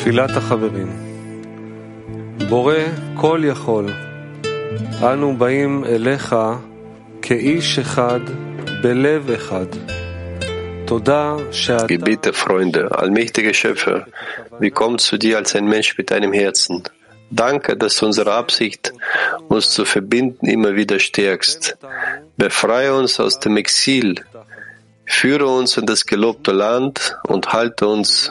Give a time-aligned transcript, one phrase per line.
[0.00, 1.06] תפילת החברים
[2.48, 2.74] בורא
[3.14, 3.86] כל יכול,
[5.02, 6.36] אנו באים אליך
[7.22, 8.20] כאיש אחד
[8.82, 9.66] בלב אחד.
[11.88, 14.06] Gebet der Freunde, allmächtige Schöpfer,
[14.60, 16.84] wir kommen zu dir als ein Mensch mit einem Herzen.
[17.30, 18.92] Danke, dass du unsere Absicht,
[19.48, 21.76] uns zu verbinden, immer wieder stärkst.
[22.36, 24.14] Befreie uns aus dem Exil,
[25.04, 28.30] führe uns in das gelobte Land und halte uns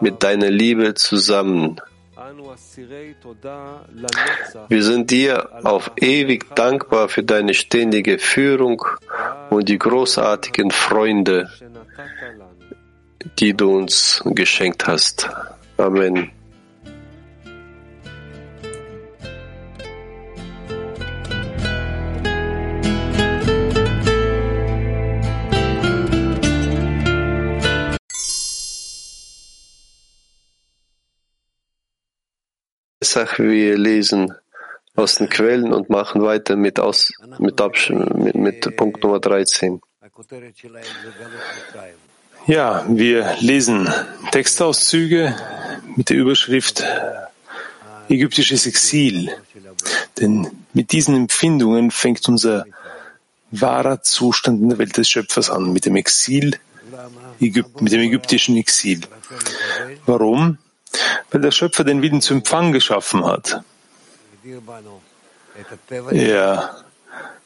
[0.00, 1.80] mit deiner Liebe zusammen.
[4.68, 8.84] Wir sind dir auf ewig dankbar für deine ständige Führung
[9.50, 11.48] und die großartigen Freunde,
[13.38, 15.30] die du uns geschenkt hast.
[15.76, 16.37] Amen.
[33.18, 34.32] Pesach, wir lesen
[34.94, 37.58] aus den Quellen und machen weiter mit, aus, mit,
[38.14, 39.80] mit, mit Punkt Nummer 13.
[42.46, 43.92] Ja, wir lesen
[44.30, 45.34] Textauszüge
[45.96, 46.84] mit der Überschrift
[48.08, 49.32] Ägyptisches Exil.
[50.20, 52.66] Denn mit diesen Empfindungen fängt unser
[53.50, 56.56] wahrer Zustand in der Welt des Schöpfers an, mit dem Exil,
[57.40, 59.00] Ägyp mit dem ägyptischen Exil.
[60.06, 60.58] Warum?
[61.30, 63.62] Weil der Schöpfer den Willen zu Empfang geschaffen hat.
[66.10, 66.84] Er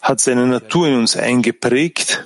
[0.00, 2.24] hat seine Natur in uns eingeprägt,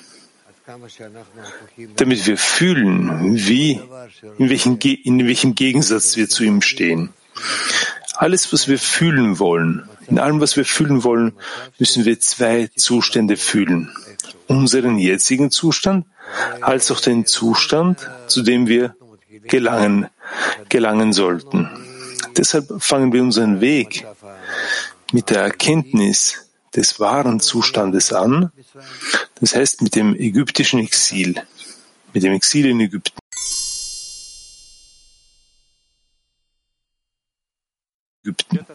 [1.96, 3.80] damit wir fühlen, wie,
[4.38, 7.12] in welchem, in welchem Gegensatz wir zu ihm stehen.
[8.14, 11.34] Alles, was wir fühlen wollen, in allem, was wir fühlen wollen,
[11.78, 13.92] müssen wir zwei Zustände fühlen.
[14.48, 16.06] Unseren jetzigen Zustand,
[16.60, 18.96] als auch den Zustand, zu dem wir
[19.42, 20.08] gelangen,
[20.68, 21.68] gelangen sollten.
[22.36, 24.06] Deshalb fangen wir unseren Weg
[25.12, 28.52] mit der Erkenntnis des wahren Zustandes an,
[29.40, 31.34] das heißt mit dem ägyptischen Exil,
[32.12, 33.18] mit dem Exil in Ägypten.
[38.22, 38.66] Ägypten.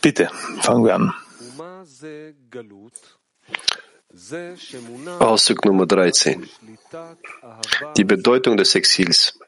[0.00, 0.30] Bitte,
[0.60, 1.14] fangen wir an.
[5.18, 6.48] Auszug Nummer 13.
[7.96, 9.38] Die Bedeutung des Exils.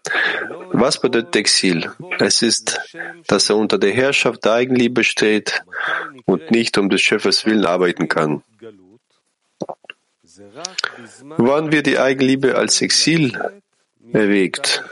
[0.77, 1.89] Was bedeutet Exil?
[2.19, 2.81] Es ist,
[3.29, 5.63] dass er unter der Herrschaft der Eigenliebe steht
[6.25, 8.43] und nicht um des Schöpfers Willen arbeiten kann.
[11.37, 13.39] Wann wird die Eigenliebe als Exil
[14.13, 14.83] erwägt?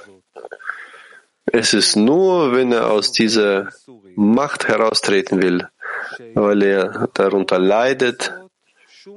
[1.47, 3.71] Es ist nur, wenn er aus dieser
[4.15, 5.69] Macht heraustreten will,
[6.35, 8.33] weil er darunter leidet,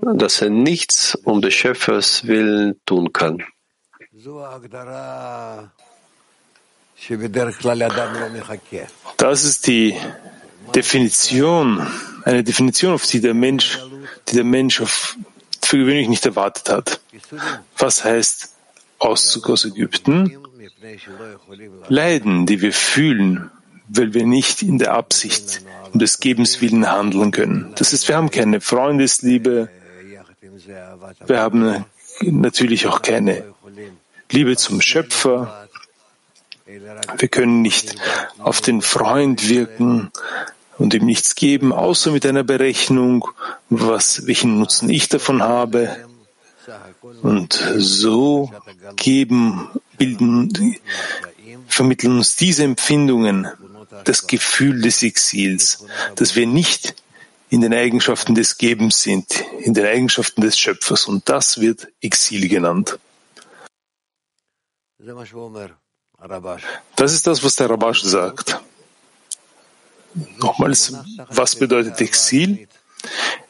[0.02, 3.44] dass er nichts um des Schöpfers Willen tun kann.
[9.18, 9.96] Das ist die
[10.74, 11.86] Definition,
[12.24, 13.80] eine Definition, auf die der Mensch,
[14.28, 15.16] die der Mensch auf,
[15.62, 17.00] für gewöhnlich nicht erwartet hat.
[17.78, 18.50] Was heißt
[19.00, 20.38] Auszug aus Ägypten?
[21.88, 23.52] Leiden, die wir fühlen,
[23.88, 25.62] weil wir nicht in der Absicht
[25.94, 27.74] um des Gebens willen handeln können.
[27.76, 29.70] Das ist, wir haben keine Freundesliebe,
[31.28, 31.86] wir haben
[32.22, 33.44] natürlich auch keine
[34.32, 35.65] Liebe zum Schöpfer.
[37.18, 37.96] Wir können nicht
[38.40, 40.12] auf den Freund wirken
[40.78, 43.30] und ihm nichts geben, außer mit einer Berechnung,
[43.70, 45.96] was, welchen Nutzen ich davon habe.
[47.22, 48.52] Und so
[48.96, 50.78] geben, bilden,
[51.68, 53.48] vermitteln uns diese Empfindungen
[54.04, 55.86] das Gefühl des Exils,
[56.16, 56.96] dass wir nicht
[57.50, 61.06] in den Eigenschaften des Gebens sind, in den Eigenschaften des Schöpfers.
[61.06, 63.00] Und das wird Exil genannt.
[66.96, 68.60] Das ist das, was der Rabash sagt.
[70.38, 70.94] Nochmals,
[71.30, 72.68] was bedeutet Exil?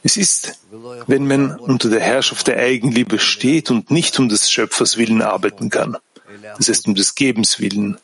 [0.04, 0.60] Es ist,
[1.08, 5.70] wenn man unter der Herrschaft der Eigenliebe steht und nicht um des Schöpfers Willen arbeiten
[5.70, 5.98] kann.
[6.58, 7.98] Das heißt, um des Gebens Willen.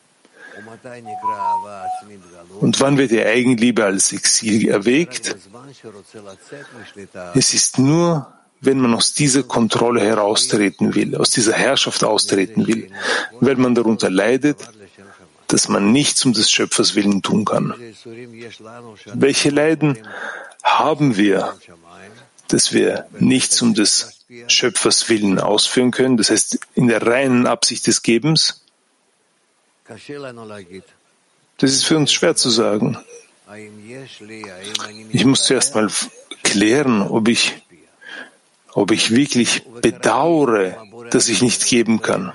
[2.60, 5.36] Und wann wird die Eigenliebe als Exil erwägt?
[7.34, 8.32] Es ist nur,
[8.62, 12.90] wenn man aus dieser Kontrolle heraustreten will, aus dieser Herrschaft austreten will,
[13.40, 14.58] weil man darunter leidet,
[15.48, 17.74] dass man nichts um des Schöpfers Willen tun kann.
[19.12, 19.98] Welche Leiden
[20.62, 21.54] haben wir,
[22.48, 27.86] dass wir nichts um des Schöpfers Willen ausführen können, das heißt in der reinen Absicht
[27.88, 28.62] des Gebens?
[31.58, 32.96] Das ist für uns schwer zu sagen.
[35.10, 35.90] Ich muss zuerst mal
[36.42, 37.61] klären, ob ich,
[38.74, 40.76] ob ich wirklich bedauere,
[41.10, 42.32] dass ich nicht geben kann.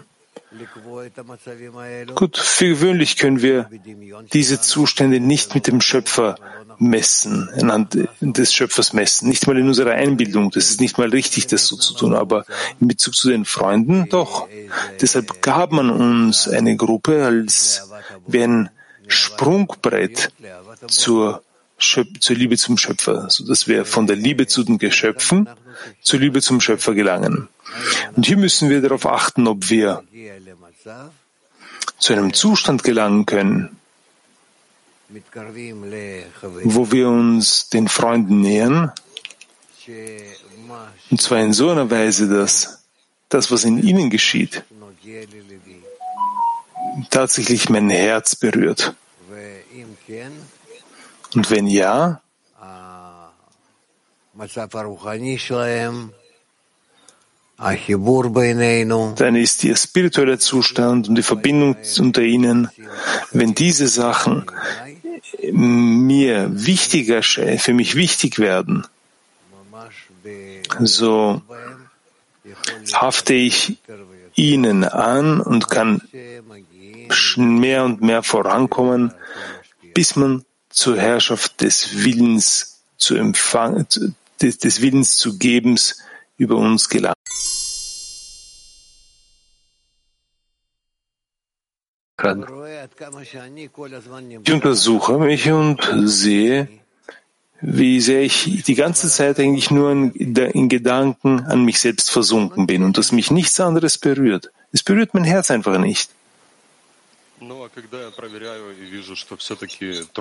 [2.15, 3.69] Gut, für gewöhnlich können wir
[4.33, 6.37] diese Zustände nicht mit dem Schöpfer
[6.79, 9.29] messen, anhand des Schöpfers messen.
[9.29, 10.51] Nicht mal in unserer Einbildung.
[10.51, 12.15] Das ist nicht mal richtig, das so zu tun.
[12.15, 12.45] Aber
[12.79, 14.47] in Bezug zu den Freunden doch.
[15.01, 17.89] Deshalb gab man uns eine Gruppe als
[18.25, 18.69] wie ein
[19.07, 20.31] Sprungbrett
[20.87, 21.41] zur,
[21.77, 25.47] zur Liebe zum Schöpfer, so dass wir von der Liebe zu den Geschöpfen
[26.01, 27.49] zur Liebe zum Schöpfer gelangen.
[28.15, 30.03] Und hier müssen wir darauf achten, ob wir
[31.99, 33.77] zu einem Zustand gelangen können,
[36.63, 38.91] wo wir uns den Freunden nähern,
[41.09, 42.83] und zwar in so einer Weise, dass
[43.29, 44.63] das, was in ihnen geschieht,
[47.09, 48.95] tatsächlich mein Herz berührt.
[51.37, 52.19] Und wenn ja,
[59.15, 62.69] dann ist ihr spiritueller Zustand und die Verbindung unter ihnen,
[63.31, 64.45] wenn diese Sachen
[65.51, 68.87] mir wichtiger, für mich wichtig werden,
[70.79, 71.43] so
[72.93, 73.77] hafte ich
[74.33, 76.01] ihnen an und kann
[77.37, 79.13] mehr und mehr vorankommen,
[79.93, 80.43] bis man
[80.77, 83.87] zur Herrschaft des Willens zu empfangen,
[84.39, 85.97] des, des Willens zu Gebens
[86.37, 87.15] über uns gelangt.
[94.43, 96.67] Ich untersuche mich und sehe,
[97.59, 102.67] wie sehr ich die ganze Zeit eigentlich nur in, in, Gedanken an mich selbst versunken
[102.67, 104.51] bin und dass mich nichts anderes berührt.
[104.71, 106.11] Es berührt mein Herz einfach nicht.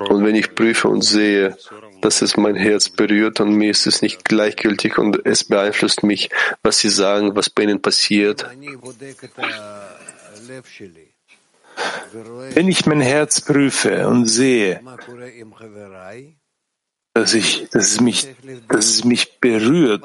[0.09, 1.57] Und wenn ich prüfe und sehe,
[2.01, 6.31] dass es mein Herz berührt und mir ist es nicht gleichgültig und es beeinflusst mich,
[6.63, 8.47] was sie sagen, was bei ihnen passiert,
[12.55, 14.81] wenn ich mein Herz prüfe und sehe,
[17.13, 18.29] dass, ich, dass, es mich,
[18.69, 20.03] dass es mich berührt,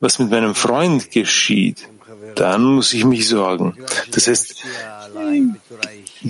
[0.00, 1.88] was mit meinem Freund geschieht,
[2.34, 3.76] dann muss ich mich sorgen.
[4.12, 4.62] Das heißt,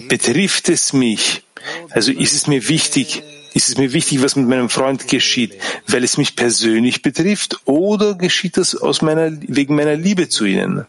[0.08, 1.42] betrifft es mich?
[1.90, 3.22] Also ist es mir wichtig,
[3.54, 5.54] ist es mir wichtig, was mit meinem Freund geschieht,
[5.86, 10.86] weil es mich persönlich betrifft, oder geschieht das aus meiner, wegen meiner Liebe zu ihnen?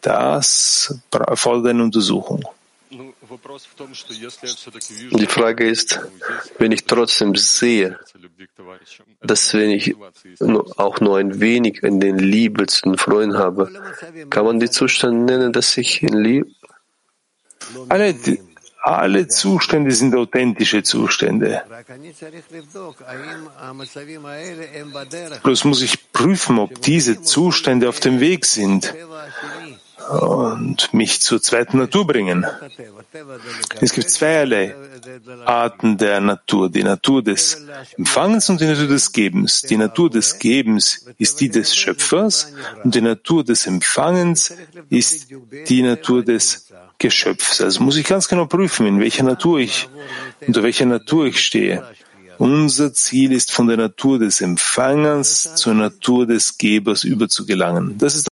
[0.00, 2.44] Das erfordert eine Untersuchung.
[5.12, 6.00] Die Frage ist,
[6.58, 7.98] wenn ich trotzdem sehe,
[9.22, 9.96] dass wenn ich
[10.76, 13.70] auch nur ein wenig in den Liebe zu den Freunden habe,
[14.28, 16.50] kann man die Zustände nennen, dass ich in Liebe?
[17.88, 18.14] Alle,
[18.82, 21.62] alle Zustände sind authentische Zustände.
[25.42, 28.92] Bloß muss ich prüfen, ob diese Zustände auf dem Weg sind
[30.10, 32.44] und mich zur zweiten Natur bringen.
[33.80, 34.74] Es gibt zweierlei
[35.44, 36.68] Arten der Natur.
[36.70, 37.64] Die Natur des
[37.96, 39.62] Empfangens und die Natur des Gebens.
[39.62, 44.54] Die Natur des Gebens ist die des Schöpfers und die Natur des Empfangens
[44.90, 45.28] ist
[45.68, 47.60] die Natur des Geschöpfs.
[47.60, 49.88] Also muss ich ganz genau prüfen, in welcher Natur ich,
[50.46, 51.82] unter welcher Natur ich stehe.
[52.38, 57.98] Unser Ziel ist, von der Natur des Empfangers zur Natur des Gebers überzugelangen.
[57.98, 58.28] Das ist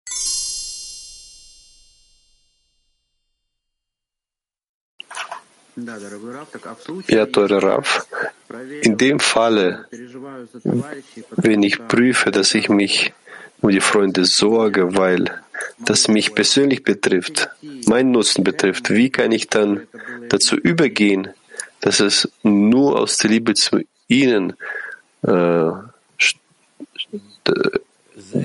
[7.09, 8.07] Ja, teurer Rav,
[8.83, 9.87] in dem Falle,
[11.37, 13.13] wenn ich prüfe, dass ich mich
[13.61, 15.31] um die Freunde sorge, weil
[15.79, 17.51] das mich persönlich betrifft,
[17.87, 19.87] meinen Nutzen betrifft, wie kann ich dann
[20.29, 21.29] dazu übergehen,
[21.81, 24.55] dass es nur aus der Liebe zu ihnen,
[25.23, 25.71] äh,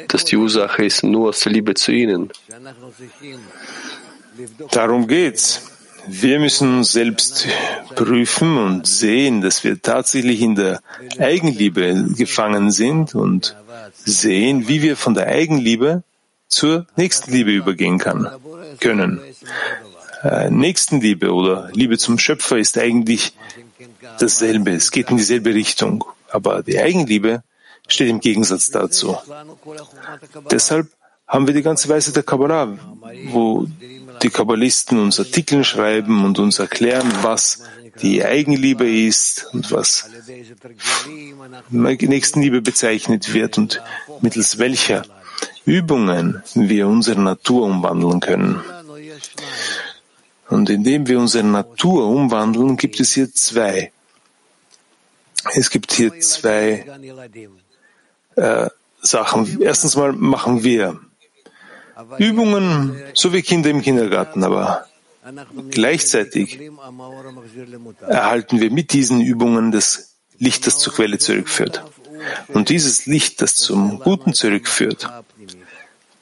[0.07, 2.31] dass die Ursache ist nur aus der Liebe zu ihnen?
[4.71, 5.69] Darum geht's.
[6.05, 7.47] Wir müssen uns selbst
[7.95, 10.81] prüfen und sehen, dass wir tatsächlich in der
[11.17, 13.55] Eigenliebe gefangen sind und
[13.93, 16.03] sehen, wie wir von der Eigenliebe
[16.53, 18.29] zur Nächstenliebe übergehen kann,
[18.79, 19.19] können.
[20.23, 23.33] Äh, Nächstenliebe oder Liebe zum Schöpfer ist eigentlich
[24.19, 24.71] dasselbe.
[24.71, 26.05] Es geht in dieselbe Richtung.
[26.31, 27.43] Aber die Eigenliebe
[27.87, 29.17] steht im Gegensatz dazu.
[30.49, 30.87] Deshalb
[31.27, 32.77] haben wir die ganze Weise der Kabbalah,
[33.27, 33.67] wo
[34.21, 37.63] die Kabbalisten uns Artikel schreiben und uns erklären, was
[38.01, 40.09] die Eigenliebe ist und was
[41.69, 43.81] Nächstenliebe bezeichnet wird und
[44.21, 45.03] mittels welcher
[45.65, 48.61] Übungen wir unsere Natur umwandeln können.
[50.49, 53.91] Und indem wir unsere Natur umwandeln, gibt es hier zwei.
[55.55, 56.85] Es gibt hier zwei
[58.35, 58.69] äh,
[59.01, 59.61] Sachen.
[59.61, 60.99] Erstens mal machen wir
[62.17, 64.87] Übungen, so wie Kinder im Kindergarten, aber
[65.69, 66.59] gleichzeitig
[68.07, 71.83] erhalten wir mit diesen Übungen das Licht, das zur Quelle zurückführt.
[72.49, 75.09] Und dieses Licht, das zum Guten zurückführt,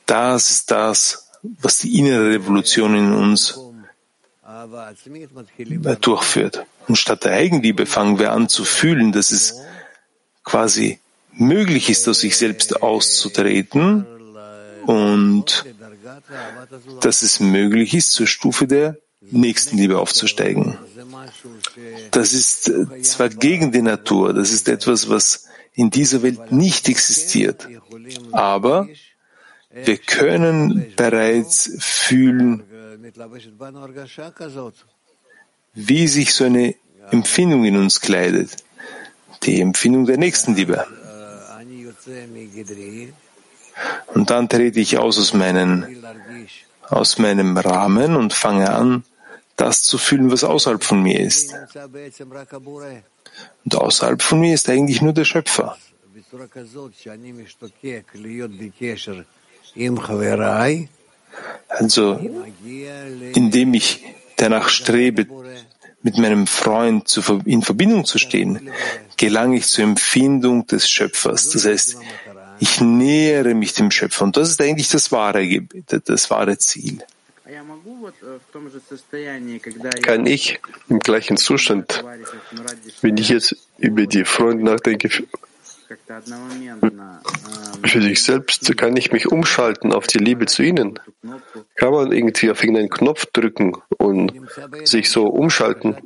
[0.06, 3.60] das ist das, was die innere Revolution in uns
[6.02, 6.66] durchführt.
[6.88, 9.56] Und statt der Eigenliebe fangen wir an zu fühlen, dass es
[10.44, 11.00] quasi
[11.34, 14.06] möglich ist, aus sich selbst auszutreten
[14.86, 15.66] und
[17.02, 20.78] dass es möglich ist, zur Stufe der Nächstenliebe aufzusteigen.
[22.12, 22.72] Das ist
[23.04, 27.68] zwar gegen die Natur, das ist etwas, was in dieser Welt nicht existiert,
[28.32, 28.88] aber
[29.72, 32.64] wir können bereits fühlen,
[35.74, 36.76] wie sich so eine
[37.12, 38.64] Empfindung in uns kleidet,
[39.44, 40.86] die Empfindung der Nächstenliebe.
[44.14, 46.04] Und dann trete ich aus aus, meinen,
[46.90, 49.04] aus meinem Rahmen und fange an,
[49.56, 51.54] das zu fühlen, was außerhalb von mir ist.
[53.64, 55.78] Und außerhalb von mir ist eigentlich nur der Schöpfer.
[61.70, 62.20] Also,
[63.34, 64.04] indem ich
[64.38, 65.28] danach strebe,
[66.04, 68.72] mit meinem Freund in Verbindung zu stehen,
[69.18, 71.50] gelange ich zur Empfindung des Schöpfers.
[71.52, 71.98] Das heißt,
[72.60, 74.24] ich nähere mich dem Schöpfer.
[74.24, 75.46] Und das ist eigentlich das wahre,
[76.06, 77.04] das wahre Ziel.
[80.02, 82.04] Kann ich im gleichen Zustand,
[83.02, 85.10] wenn ich jetzt über die Freunde nachdenke,
[87.84, 91.00] für sich selbst kann ich mich umschalten auf die Liebe zu ihnen.
[91.76, 94.32] Kann man irgendwie auf irgendeinen Knopf drücken und
[94.86, 95.98] sich so umschalten?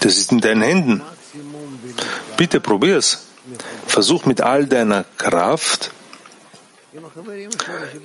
[0.00, 1.02] Das ist in deinen Händen.
[2.36, 3.26] Bitte probier's.
[3.86, 5.92] Versuch mit all deiner Kraft,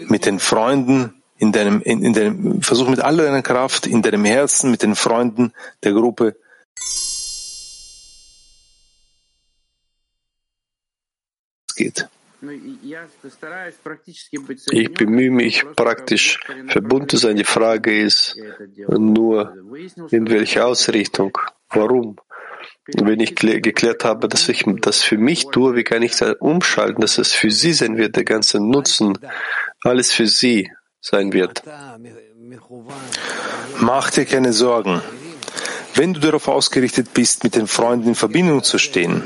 [0.07, 4.25] mit den Freunden in deinem, in, in deinem, versuch mit all deiner Kraft in deinem
[4.25, 6.35] Herzen, mit den Freunden der Gruppe
[11.75, 12.07] geht.
[14.71, 17.35] Ich bemühe mich praktisch verbunden zu sein.
[17.37, 18.37] Die Frage ist
[18.87, 19.57] nur,
[20.11, 21.37] in welche Ausrichtung,
[21.69, 22.17] warum.
[22.87, 27.01] Wenn ich geklärt habe, dass ich das für mich tue, wie kann ich da umschalten,
[27.01, 29.17] dass es für Sie sein wird, der ganze Nutzen,
[29.83, 31.63] alles für Sie sein wird.
[33.79, 35.01] Mach dir keine Sorgen.
[35.95, 39.23] Wenn du darauf ausgerichtet bist, mit den Freunden in Verbindung zu stehen,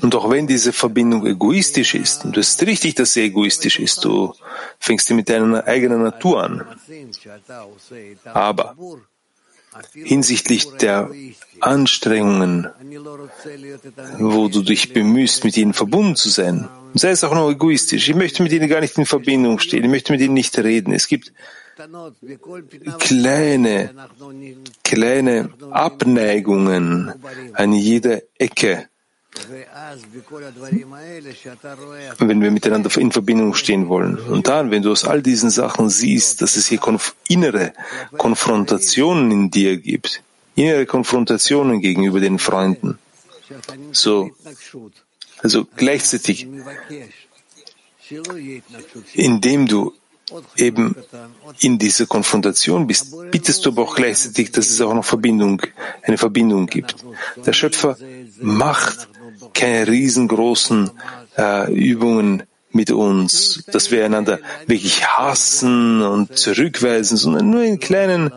[0.00, 4.04] und auch wenn diese Verbindung egoistisch ist, und es ist richtig, dass sie egoistisch ist,
[4.04, 4.32] du
[4.78, 6.64] fängst mit deiner eigenen Natur an.
[8.32, 8.74] Aber
[9.92, 11.10] hinsichtlich der
[11.60, 12.68] Anstrengungen,
[14.18, 18.08] wo du dich bemühst, mit ihnen verbunden zu sein, sei es auch nur egoistisch.
[18.08, 19.84] Ich möchte mit ihnen gar nicht in Verbindung stehen.
[19.84, 20.92] Ich möchte mit ihnen nicht reden.
[20.92, 21.32] Es gibt
[23.00, 23.90] kleine,
[24.82, 27.12] kleine Abneigungen
[27.52, 28.88] an jeder Ecke.
[32.18, 34.18] Wenn wir miteinander in Verbindung stehen wollen.
[34.18, 37.72] Und dann, wenn du aus all diesen Sachen siehst, dass es hier konf innere
[38.16, 40.22] Konfrontationen in dir gibt,
[40.54, 42.98] innere Konfrontationen gegenüber den Freunden,
[43.92, 44.30] so,
[45.42, 46.46] also gleichzeitig,
[49.14, 49.92] indem du
[50.56, 50.96] eben
[51.60, 55.60] in dieser Konfrontation bist, bittest du aber auch gleichzeitig, dass es auch noch Verbindung,
[56.02, 56.96] eine Verbindung gibt.
[57.44, 57.96] Der Schöpfer
[58.40, 59.08] macht
[59.54, 60.90] keine riesengroßen
[61.38, 62.42] äh, Übungen
[62.74, 68.32] mit uns, dass wir einander wirklich hassen und zurückweisen, sondern nur in kleinen,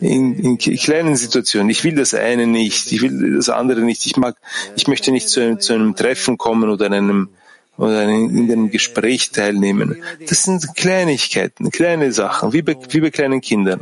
[0.00, 1.68] in, in, kleinen Situationen.
[1.68, 4.06] Ich will das eine nicht, ich will das andere nicht.
[4.06, 4.36] Ich mag,
[4.74, 7.28] ich möchte nicht zu einem, zu einem Treffen kommen oder einem
[7.76, 10.02] oder in einem Gespräch teilnehmen.
[10.28, 13.80] Das sind Kleinigkeiten, kleine Sachen, wie bei, wie bei kleinen Kindern.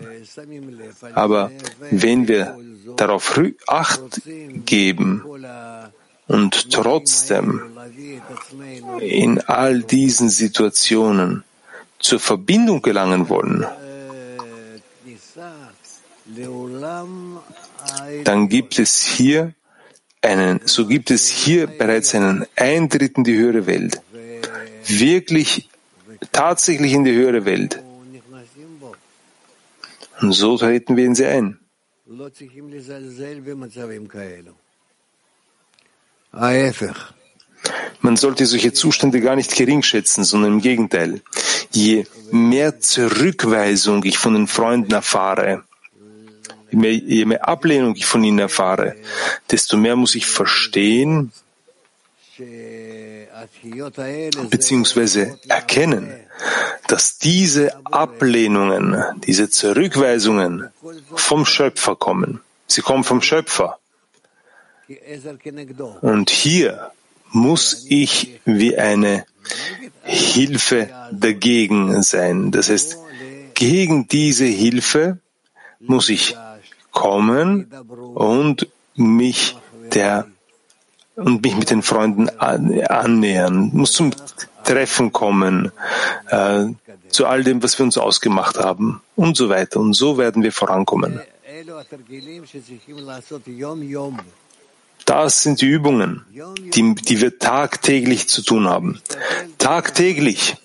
[1.15, 1.51] Aber
[1.91, 2.57] wenn wir
[2.97, 4.23] darauf Acht
[4.65, 5.23] geben
[6.29, 7.61] und trotzdem
[9.01, 11.45] in all diesen Situationen
[11.99, 13.67] zur Verbindung gelangen wollen,
[18.25, 19.55] dann gibt es hier
[20.21, 24.01] einen, so gibt es hier bereits einen Eintritt in die höhere Welt.
[24.87, 25.69] Wirklich,
[26.31, 27.83] tatsächlich in die höhere Welt.
[30.21, 31.59] Und so treten wir in sie ein.
[38.01, 41.21] Man sollte solche Zustände gar nicht gering schätzen, sondern im Gegenteil.
[41.71, 45.63] Je mehr Zurückweisung ich von den Freunden erfahre,
[46.71, 48.97] je mehr, je mehr Ablehnung ich von ihnen erfahre,
[49.51, 51.33] desto mehr muss ich verstehen,
[54.51, 56.13] beziehungsweise erkennen,
[56.89, 60.71] dass diese Ablehnungen, diese Zurückweisungen
[61.15, 62.41] vom Schöpfer kommen.
[62.67, 63.79] Sie kommen vom Schöpfer.
[66.01, 66.91] Und hier
[67.31, 69.25] muss ich wie eine
[70.03, 72.51] Hilfe dagegen sein.
[72.51, 72.99] Das heißt,
[73.55, 75.19] gegen diese Hilfe
[75.81, 76.37] muss ich
[76.91, 77.73] kommen
[78.15, 79.57] und mich
[79.95, 80.27] der
[81.17, 84.13] und mich mit den Freunden annähern, muss zum
[84.65, 85.73] Treffen kommen,
[86.29, 86.67] äh,
[87.11, 89.81] zu all dem, was wir uns ausgemacht haben und so weiter.
[89.81, 91.21] Und so werden wir vorankommen.
[95.05, 96.25] Das sind die Übungen,
[96.75, 99.01] die, die wir tagtäglich zu tun haben.
[99.59, 100.57] Tagtäglich.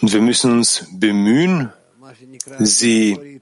[0.00, 1.72] Und wir müssen uns bemühen,
[2.58, 3.40] sie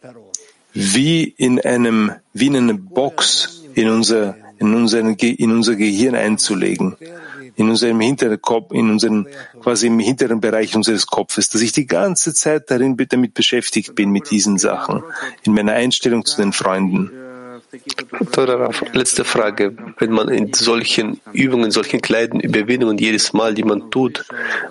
[0.73, 6.97] wie in einem, wie in eine Box in unser, in unseren, in unser Gehirn einzulegen,
[7.57, 9.27] in unserem hinteren Kopf, in unserem,
[9.61, 14.11] quasi im hinteren Bereich unseres Kopfes, dass ich die ganze Zeit darin damit beschäftigt bin
[14.11, 15.03] mit diesen Sachen,
[15.45, 17.11] in meiner Einstellung zu den Freunden.
[18.93, 19.77] Letzte Frage.
[19.99, 24.25] Wenn man in solchen Übungen, solchen kleinen Überwindungen jedes Mal, die man tut,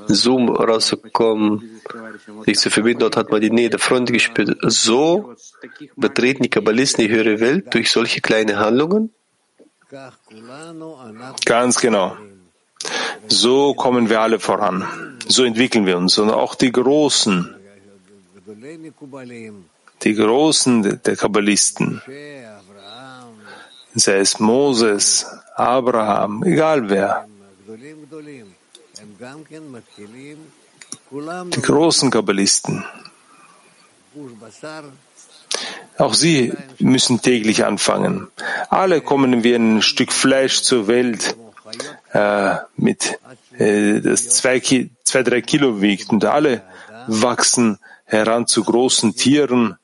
[0.08, 1.82] so rauszukommen,
[2.46, 4.58] sich zu verbinden, dort hat man die Nähe der Freunde gespürt.
[4.62, 5.36] So
[5.96, 9.12] betreten die Kabbalisten die höhere Welt durch solche kleine Handlungen?
[11.46, 12.18] Ganz genau.
[13.28, 14.86] So kommen wir alle voran.
[15.28, 16.18] So entwickeln wir uns.
[16.18, 17.56] Und auch die Großen,
[20.04, 22.02] die Großen der Kabbalisten,
[23.96, 27.28] sei es Moses, Abraham, egal wer,
[31.50, 32.86] die großen Kabbalisten,
[35.98, 38.28] auch sie müssen täglich anfangen.
[38.70, 41.36] Alle kommen wie ein Stück Fleisch zur Welt,
[42.14, 43.20] äh, mit,
[43.58, 44.60] äh, das zwei,
[45.04, 46.10] zwei, drei Kilo wiegt.
[46.10, 46.64] Und alle
[47.08, 49.78] wachsen heran zu großen Tieren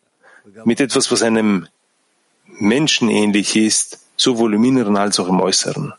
[0.65, 1.67] mit etwas, was einem
[2.59, 5.93] Menschen ähnlich ist, sowohl im Inneren als auch im Äußeren.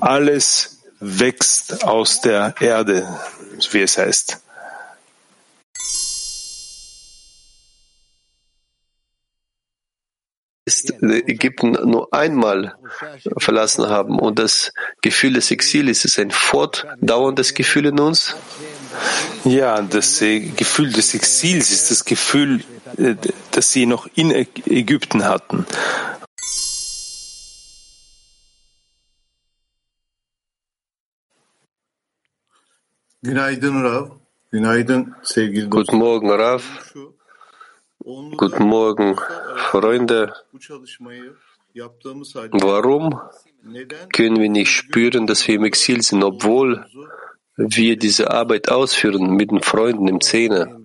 [0.00, 3.08] Alles wächst aus der Erde,
[3.70, 4.40] wie es heißt.
[11.00, 12.74] Ägypten nur einmal
[13.38, 18.34] verlassen haben und das Gefühl des Exils ist ein fortdauerndes Gefühl in uns?
[19.44, 22.62] Ja, das äh, Gefühl des Exils ist das Gefühl,
[22.96, 23.14] äh,
[23.52, 25.66] das sie noch in Ägypten hatten.
[35.70, 36.94] Guten Morgen, Rav.
[37.98, 39.16] Guten Morgen,
[39.56, 40.32] Freunde.
[42.52, 43.20] Warum
[44.12, 46.86] können wir nicht spüren, dass wir im Exil sind, obwohl
[47.56, 50.78] wir diese Arbeit ausführen mit den Freunden im Zehner?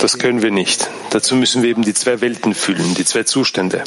[0.00, 0.88] Das können wir nicht.
[1.10, 3.82] Dazu müssen wir eben die zwei Welten fühlen, die zwei Zustände.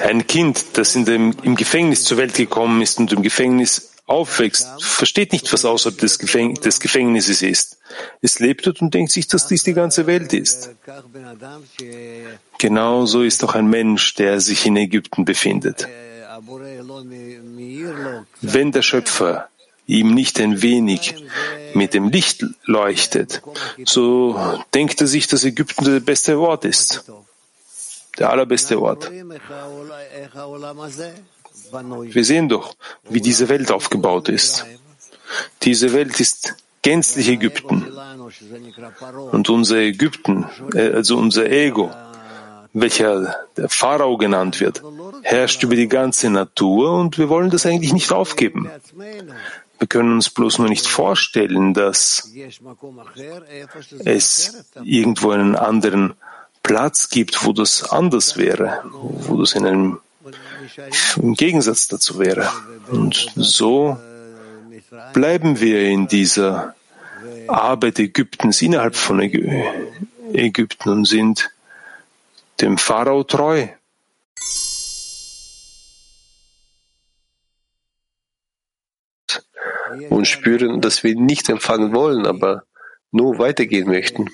[0.00, 4.68] Ein Kind, das in dem, im Gefängnis zur Welt gekommen ist und im Gefängnis aufwächst,
[4.82, 7.78] versteht nicht, was außerhalb des, Gefäng des Gefängnisses ist.
[8.22, 10.70] Es lebt dort und denkt sich, dass dies die ganze Welt ist.
[12.58, 15.88] Genauso ist auch ein Mensch, der sich in Ägypten befindet.
[18.42, 19.48] Wenn der Schöpfer
[19.86, 21.14] ihm nicht ein wenig
[21.74, 23.42] mit dem Licht leuchtet,
[23.84, 24.38] so
[24.74, 27.04] denkt er sich, dass Ägypten der beste Ort ist,
[28.18, 29.10] der allerbeste Ort.
[31.72, 32.76] Wir sehen doch,
[33.08, 34.64] wie diese Welt aufgebaut ist.
[35.62, 37.92] Diese Welt ist gänzlich Ägypten.
[39.32, 41.90] Und unser Ägypten, äh, also unser Ego,
[42.72, 44.82] welcher der Pharao genannt wird,
[45.22, 48.70] herrscht über die ganze Natur und wir wollen das eigentlich nicht aufgeben.
[49.78, 52.32] Wir können uns bloß nur nicht vorstellen, dass
[54.04, 56.14] es irgendwo einen anderen
[56.62, 59.98] Platz gibt, wo das anders wäre, wo das in einem
[61.16, 62.50] im Gegensatz dazu wäre.
[62.88, 63.98] Und so
[65.12, 66.74] bleiben wir in dieser
[67.48, 71.50] Arbeit Ägyptens innerhalb von Ägypten und sind
[72.60, 73.68] dem Pharao treu.
[80.10, 82.64] Und spüren, dass wir nicht empfangen wollen, aber
[83.12, 84.28] nur weitergehen möchten.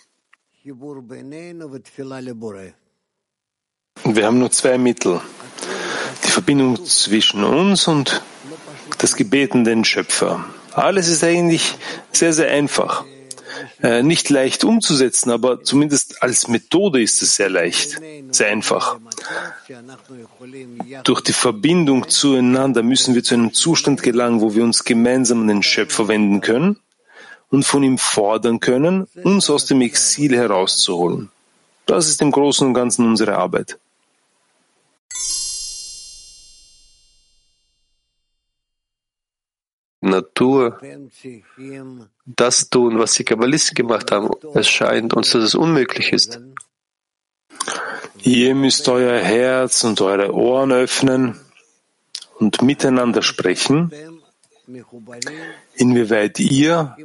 [4.05, 5.21] Wir haben nur zwei Mittel
[6.33, 8.23] Verbindung zwischen uns und
[8.99, 10.45] das Gebeten den Schöpfer.
[10.73, 11.75] Alles ist eigentlich
[12.13, 13.05] sehr, sehr einfach.
[13.83, 18.99] äh, nicht leicht umzusetzen, aber zumindest als Methode ist es sehr leicht, sehr einfach.
[21.05, 25.49] Durch die Verbindung zueinander müssen wir zu einem Zustand gelangen, wo wir uns gemeinsam an
[25.49, 26.79] den Schöpfer wenden können
[27.51, 31.31] und von ihm fordern können, uns aus dem Exil herauszuholen.
[31.87, 33.79] Das ist im Großen und Ganzen unsere Arbeit.
[40.03, 40.81] Natur
[42.27, 44.31] das tun, was die Kabbalisten gemacht haben.
[44.55, 46.41] Es scheint uns, dass es unmöglich ist.
[48.23, 51.41] Ihr müsst euer Herz und eure Ohren öffnen
[52.39, 53.93] und miteinander sprechen,
[55.75, 56.97] inwieweit ihr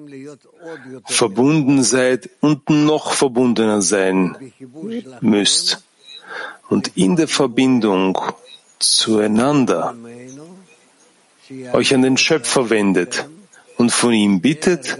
[1.06, 4.52] verbunden seid und noch verbundener sein
[5.22, 5.84] müsst.
[6.70, 8.18] Und in der Verbindung
[8.80, 9.96] zueinander
[11.74, 13.28] euch an den Schöpfer wendet
[13.78, 14.98] und von ihm bittet,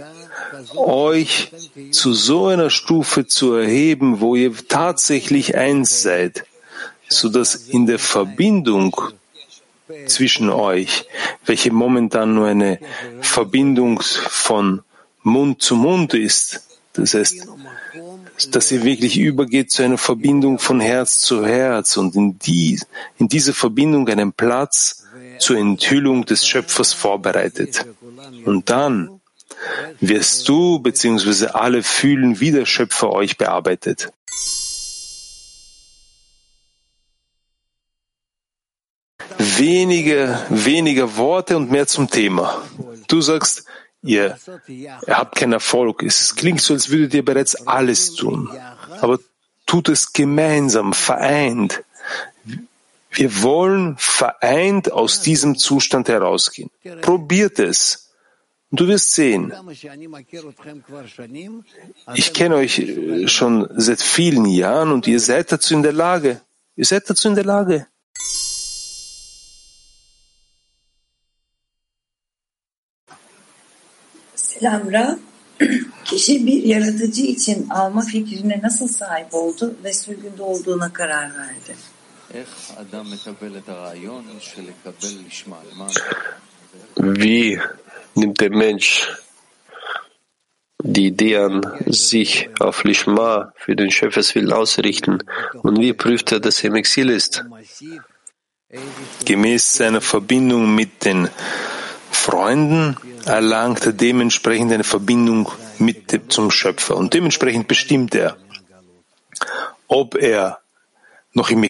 [0.76, 1.50] euch
[1.90, 6.44] zu so einer Stufe zu erheben, wo ihr tatsächlich eins seid,
[7.08, 8.96] so dass in der Verbindung
[10.06, 11.06] zwischen euch,
[11.46, 12.78] welche momentan nur eine
[13.20, 14.82] Verbindung von
[15.22, 17.46] Mund zu Mund ist, das heißt,
[18.50, 22.80] dass ihr wirklich übergeht zu einer Verbindung von Herz zu Herz und in, die,
[23.18, 24.97] in diese Verbindung einen Platz
[25.38, 27.86] zur Enthüllung des Schöpfers vorbereitet.
[28.44, 29.20] Und dann
[30.00, 31.48] wirst du bzw.
[31.48, 34.10] alle fühlen, wie der Schöpfer euch bearbeitet.
[39.38, 42.62] Wenige, weniger Worte und mehr zum Thema.
[43.08, 43.64] Du sagst,
[44.02, 46.02] ihr, ihr habt keinen Erfolg.
[46.02, 48.48] Es klingt so, als würdet ihr bereits alles tun.
[49.00, 49.18] Aber
[49.66, 51.84] tut es gemeinsam, vereint.
[53.18, 56.70] Wir wollen vereint aus diesem Zustand herausgehen.
[57.00, 58.12] Probiert es.
[58.70, 59.52] Du wirst sehen.
[62.14, 66.42] Ich kenne euch äh, schon seit vielen Jahren und ihr seid dazu in der Lage.
[66.76, 67.88] Ihr seid dazu in der Lage.
[74.36, 75.18] Selam Ra.
[76.04, 76.34] Kişi?
[86.96, 87.60] Wie
[88.14, 89.08] nimmt der Mensch
[90.82, 95.24] die Idee an, sich auf Lishma für den Schöpferswillen ausrichten
[95.62, 97.44] und wie prüft er, dass er im Exil ist?
[99.24, 101.30] Gemäß seiner Verbindung mit den
[102.10, 106.96] Freunden erlangt er dementsprechend eine Verbindung mit dem, zum Schöpfer.
[106.96, 108.36] Und dementsprechend bestimmt er,
[109.86, 110.58] ob er
[111.32, 111.66] noch im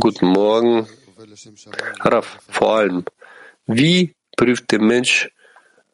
[0.00, 0.88] Guten Morgen,
[2.00, 2.38] Raf.
[2.48, 3.04] Vor allem,
[3.66, 5.30] wie prüft der Mensch,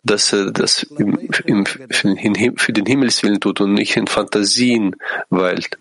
[0.03, 4.97] dass er das im, im, für den Himmelswillen tut und nicht in Fantasien
[5.29, 5.79] weilt?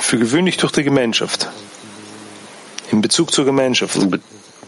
[0.00, 1.48] Für gewöhnlich durch die Gemeinschaft.
[2.90, 3.94] In Bezug zur Gemeinschaft.
[3.94, 4.20] In, Be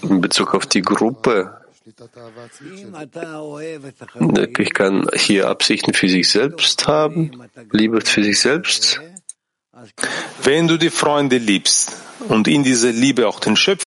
[0.02, 1.60] in Bezug auf die Gruppe.
[4.58, 7.32] Ich kann hier Absichten für sich selbst haben,
[7.72, 9.00] Liebe für sich selbst.
[10.42, 11.96] Wenn du die Freunde liebst
[12.28, 13.84] und in dieser Liebe auch den Schöpfer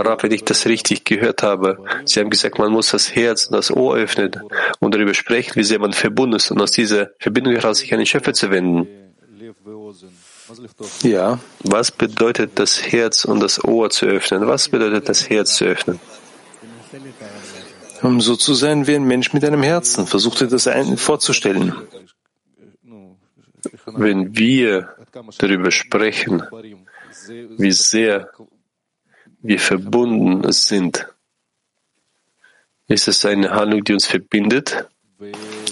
[0.00, 3.52] Raff, wenn ich das richtig gehört habe, Sie haben gesagt, man muss das Herz und
[3.52, 4.32] das Ohr öffnen
[4.80, 7.98] und darüber sprechen, wie sehr man verbunden ist und aus dieser Verbindung heraus sich an
[7.98, 8.88] den Schöpfer zu wenden.
[11.02, 11.38] Ja.
[11.60, 14.46] Was bedeutet das Herz und das Ohr zu öffnen?
[14.46, 16.00] Was bedeutet das Herz zu öffnen?
[18.02, 20.06] Um so zu sein wie ein Mensch mit einem Herzen.
[20.06, 21.74] Versucht dir das vorzustellen.
[23.86, 24.94] Wenn wir
[25.38, 26.42] darüber sprechen,
[27.58, 28.30] wie sehr
[29.40, 31.06] wir verbunden sind,
[32.88, 34.86] ist es eine Handlung, die uns verbindet?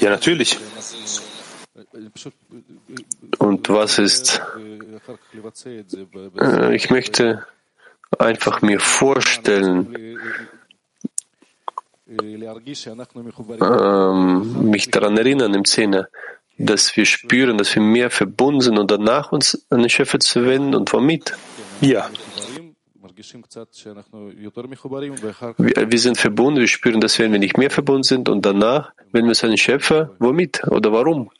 [0.00, 0.58] Ja, natürlich.
[3.38, 4.40] Und was ist?
[6.40, 7.46] Äh, ich möchte
[8.18, 10.18] einfach mir vorstellen,
[13.60, 16.08] ähm, mich daran erinnern im Zehner,
[16.58, 20.44] dass wir spüren, dass wir mehr verbunden sind und danach uns an den Schöpfer zu
[20.44, 21.34] wenden und womit?
[21.80, 22.10] Ja.
[25.58, 28.92] Wir, wir sind verbunden, wir spüren, dass wir ein wenig mehr verbunden sind und danach
[29.12, 30.10] wenden wir uns an den Schöpfer.
[30.18, 31.30] Womit oder warum?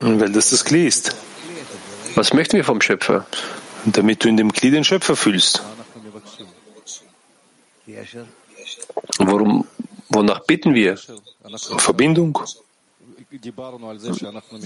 [0.00, 1.14] Weil das das Kli ist.
[2.14, 3.26] Was möchten wir vom Schöpfer?
[3.84, 5.62] Damit du in dem Kli den Schöpfer fühlst.
[9.18, 9.66] Warum
[10.10, 10.98] Wonach bitten wir?
[11.78, 12.38] Verbindung.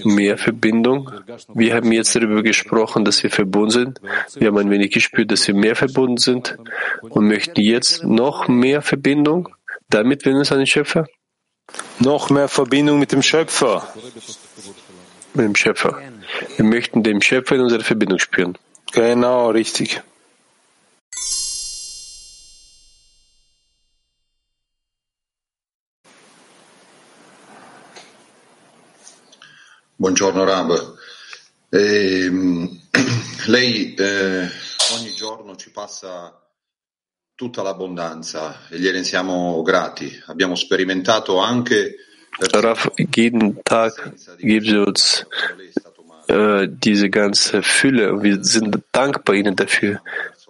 [0.03, 1.11] Mehr Verbindung.
[1.53, 4.01] Wir haben jetzt darüber gesprochen, dass wir verbunden sind.
[4.33, 6.57] Wir haben ein wenig gespürt, dass wir mehr verbunden sind
[7.01, 9.49] und möchten jetzt noch mehr Verbindung.
[9.89, 11.05] Damit wir uns an den Schöpfer?
[11.99, 13.87] Noch mehr Verbindung mit dem Schöpfer.
[15.35, 16.01] Mit dem Schöpfer.
[16.55, 18.57] Wir möchten dem Schöpfer in unserer Verbindung spüren.
[18.93, 20.01] Genau, richtig.
[29.97, 30.97] Buongiorno Rab.
[31.69, 32.29] Eh,
[33.47, 34.49] lei eh,
[34.93, 36.41] ogni giorno ci passa
[37.35, 40.17] tutta l'abbondanza e gliene siamo grati.
[40.27, 41.95] Abbiamo sperimentato anche
[42.39, 43.93] Rav, jeden Tag
[44.39, 45.25] gibt sie uns
[46.27, 50.01] äh, diese ganze Fülle wir sind dankbar Ihnen dafür.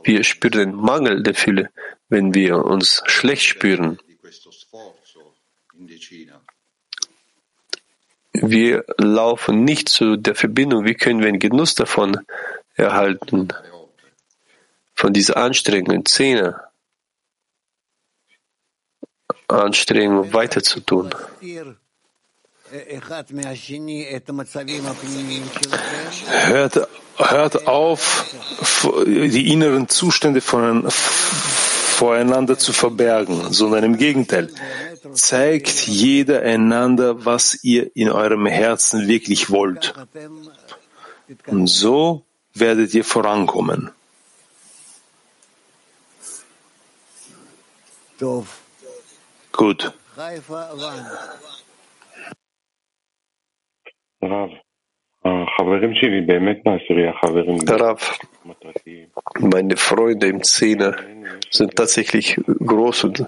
[0.04, 1.69] Wir spüren den Mangel der Fülle,
[2.10, 4.00] wenn wir uns schlecht spüren.
[8.34, 10.86] Wir laufen nicht zu der Verbindung.
[10.86, 12.19] Wie können wir einen Genuss davon
[12.76, 13.48] erhalten?
[14.93, 16.64] Von dieser Anstrengung in Zähne.
[19.47, 21.13] Anstrengung weiter zu tun.
[26.47, 28.36] Hört, hört auf,
[29.05, 34.49] die inneren Zustände von, voreinander zu verbergen, sondern im Gegenteil.
[35.13, 39.93] Zeigt jeder einander, was ihr in eurem Herzen wirklich wollt.
[41.45, 43.91] Und so werdet ihr vorankommen.
[49.58, 49.91] Gut.
[57.68, 58.20] Rav,
[59.39, 60.96] meine Freunde im Zehner
[61.50, 63.26] sind tatsächlich groß und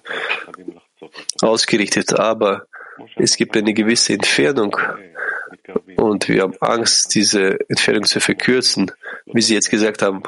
[1.42, 2.68] ausgerichtet, aber
[3.16, 4.76] es gibt eine gewisse Entfernung
[5.96, 8.92] und wir haben Angst, diese Entfernung zu verkürzen.
[9.26, 10.24] Wie Sie jetzt gesagt haben,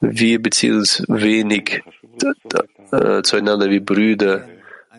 [0.00, 1.82] wir beziehen uns wenig
[2.92, 4.48] äh, zueinander wie Brüder.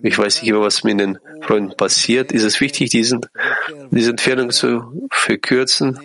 [0.01, 2.31] Ich weiß nicht was mit den Freunden passiert.
[2.31, 3.21] Ist es wichtig, diesen,
[3.91, 5.99] diese Entfernung zu verkürzen?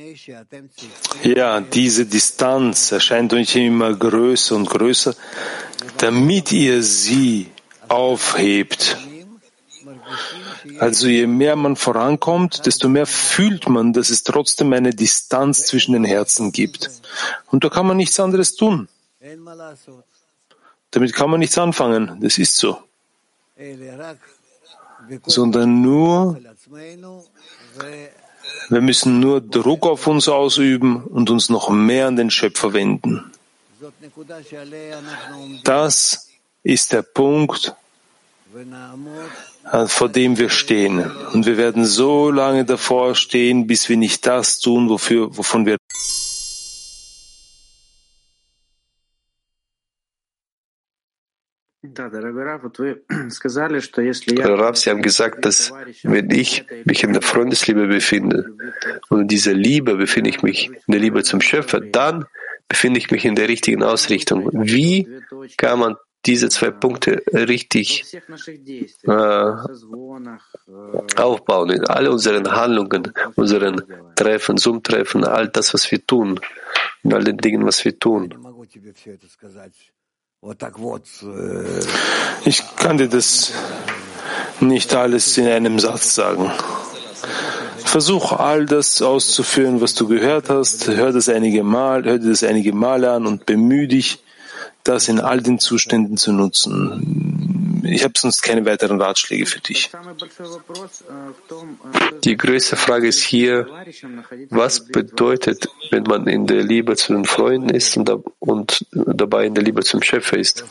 [1.22, 5.14] Ja, diese Distanz erscheint euch immer größer und größer,
[5.98, 7.48] damit ihr sie
[7.88, 8.96] aufhebt.
[10.78, 15.92] Also je mehr man vorankommt, desto mehr fühlt man, dass es trotzdem eine Distanz zwischen
[15.92, 16.90] den Herzen gibt.
[17.50, 18.88] Und da kann man nichts anderes tun.
[20.90, 22.18] Damit kann man nichts anfangen.
[22.20, 22.78] Das ist so.
[25.26, 26.38] Sondern nur,
[28.68, 33.30] wir müssen nur Druck auf uns ausüben und uns noch mehr an den Schöpfer wenden.
[35.64, 36.28] Das
[36.62, 37.74] ist der Punkt,
[39.86, 41.10] vor dem wir stehen.
[41.32, 45.79] Und wir werden so lange davor stehen, bis wir nicht das tun, wofür, wovon wir
[54.54, 58.56] Rav, Sie haben gesagt, dass wenn ich mich in der Freundesliebe befinde
[59.08, 62.24] und in dieser Liebe befinde ich mich, in der Liebe zum Schöpfer, dann
[62.68, 64.48] befinde ich mich in der richtigen Ausrichtung.
[64.52, 65.08] Wie
[65.56, 68.04] kann man diese zwei Punkte richtig
[69.04, 69.52] äh,
[71.16, 73.82] aufbauen in all unseren Handlungen, unseren
[74.16, 76.38] Treffen, Zoom-Treffen, all das, was wir tun,
[77.02, 78.34] in all den Dingen, was wir tun.
[82.46, 83.52] Ich kann dir das
[84.60, 86.50] nicht alles in einem Satz sagen.
[87.76, 90.88] Versuch all das auszuführen, was du gehört hast.
[90.88, 94.22] Hör das einige Mal, hör dir das einige Male an und bemühe dich,
[94.82, 97.49] das in all den Zuständen zu nutzen.
[97.82, 99.90] Ich habe sonst keine weiteren Ratschläge für dich.
[102.24, 103.66] Die größte Frage ist hier,
[104.50, 109.54] was bedeutet, wenn man in der Liebe zu den Freunden ist und, und dabei in
[109.54, 110.64] der Liebe zum Schöpfer ist?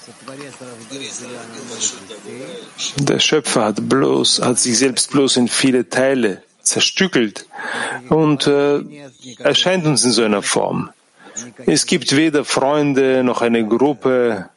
[2.98, 7.48] Der Schöpfer hat bloß, hat sich selbst bloß in viele Teile zerstückelt
[8.10, 8.82] und äh,
[9.39, 10.91] erscheint uns in so einer Form.
[11.65, 14.50] Es gibt weder Freunde noch eine Gruppe,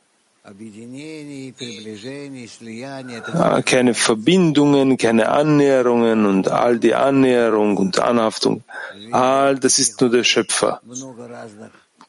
[3.65, 8.65] keine Verbindungen, keine Annäherungen und all die Annäherung und Anhaftung,
[9.13, 10.81] all das ist nur der Schöpfer,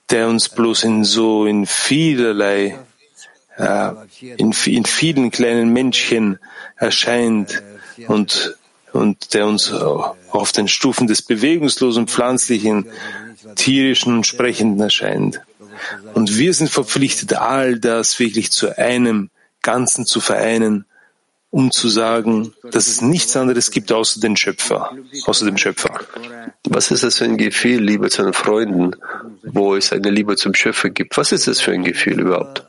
[0.09, 2.79] der uns bloß in so in vielerlei,
[3.57, 3.91] äh,
[4.37, 6.39] in, in vielen kleinen Männchen
[6.75, 7.61] erscheint
[8.07, 8.57] und,
[8.93, 12.87] und der uns auf den Stufen des bewegungslosen Pflanzlichen
[13.55, 15.41] tierischen und sprechenden erscheint.
[16.13, 19.29] Und wir sind verpflichtet, all das wirklich zu einem
[19.61, 20.85] Ganzen zu vereinen
[21.53, 25.99] um zu sagen, dass es nichts anderes gibt außer den Schöpfer, außer dem Schöpfer.
[26.67, 28.95] Was ist das für ein Gefühl, Liebe zu den Freunden,
[29.43, 31.15] wo es eine Liebe zum Schöpfer gibt?
[31.15, 32.65] Was ist das für ein Gefühl überhaupt?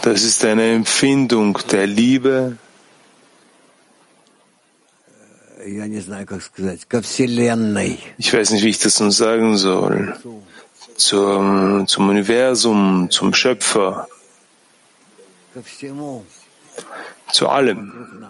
[0.00, 2.56] Das ist eine Empfindung der Liebe.
[8.18, 10.16] Ich weiß nicht, wie ich das nun sagen soll.
[10.96, 14.08] Zum, zum Universum, zum Schöpfer,
[17.32, 18.24] zu allem,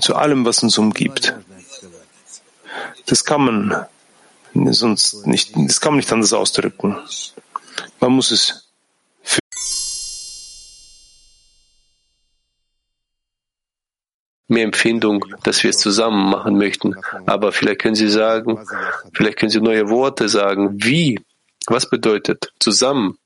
[0.00, 1.34] zu allem, was uns umgibt.
[3.06, 3.86] Das kann man
[4.72, 6.96] sonst nicht, das kann man nicht anders ausdrücken.
[8.00, 8.69] Man muss es
[14.50, 16.94] mehr Empfindung, dass wir es zusammen machen möchten.
[17.26, 18.58] Aber vielleicht können Sie sagen,
[19.14, 20.82] vielleicht können Sie neue Worte sagen.
[20.82, 21.20] Wie?
[21.66, 23.16] Was bedeutet zusammen?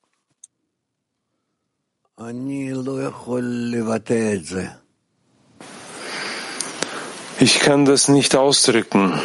[7.40, 9.18] Ich kann das nicht ausdrücken.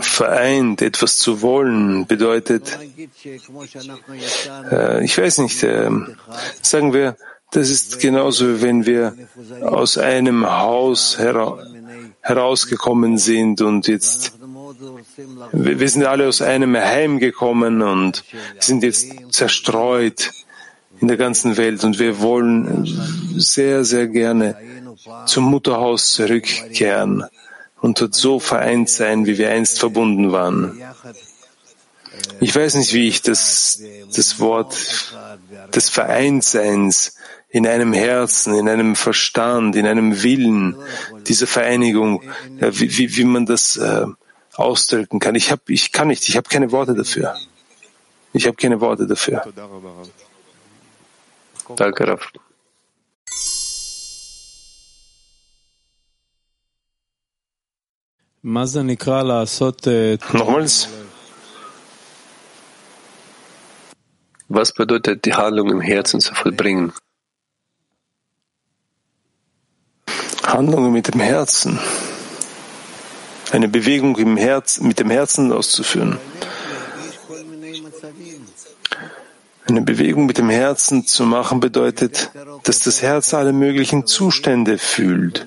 [0.00, 2.78] Vereint etwas zu wollen bedeutet,
[4.70, 5.90] äh, ich weiß nicht, äh,
[6.62, 7.16] sagen wir,
[7.52, 9.14] das ist genauso, wenn wir
[9.62, 11.58] aus einem Haus hera
[12.20, 14.32] herausgekommen sind und jetzt,
[15.52, 18.24] wir, wir sind alle aus einem Heim gekommen und
[18.58, 20.30] sind jetzt zerstreut
[21.00, 22.86] in der ganzen Welt und wir wollen
[23.36, 24.56] sehr, sehr gerne
[25.26, 27.24] zum Mutterhaus zurückkehren
[27.82, 30.80] und dort so vereint sein, wie wir einst verbunden waren.
[32.40, 33.82] Ich weiß nicht, wie ich das,
[34.14, 34.76] das Wort
[35.74, 37.16] des Vereintseins
[37.50, 40.76] in einem Herzen, in einem Verstand, in einem Willen,
[41.26, 42.22] diese Vereinigung,
[42.58, 44.06] wie, wie, wie man das äh,
[44.54, 45.34] ausdrücken kann.
[45.34, 47.36] Ich, hab, ich kann nicht, ich habe keine Worte dafür.
[48.32, 49.42] Ich habe keine Worte dafür.
[51.76, 52.32] Danke, Raff.
[60.32, 60.88] Nochmals.
[64.48, 66.92] Was bedeutet die Handlung im Herzen zu vollbringen?
[70.42, 71.78] Handlungen mit dem Herzen.
[73.52, 76.18] Eine Bewegung im Herz, mit dem Herzen auszuführen.
[79.68, 82.32] Eine Bewegung mit dem Herzen zu machen bedeutet,
[82.64, 85.46] dass das Herz alle möglichen Zustände fühlt.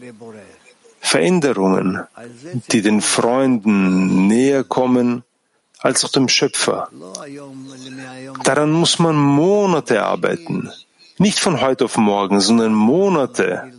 [1.06, 2.04] Veränderungen,
[2.72, 5.24] die den Freunden näher kommen
[5.80, 6.90] als auch dem Schöpfer.
[8.44, 10.72] Daran muss man Monate arbeiten.
[11.20, 13.72] Nicht von heute auf morgen, sondern Monate.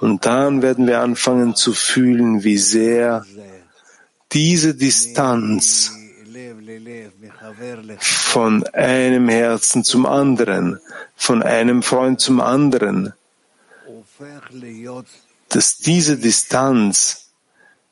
[0.00, 3.26] Und dann werden wir anfangen zu fühlen, wie sehr
[4.32, 5.92] diese Distanz
[8.00, 10.80] von einem Herzen zum anderen,
[11.16, 13.12] von einem Freund zum anderen,
[15.48, 17.30] dass diese Distanz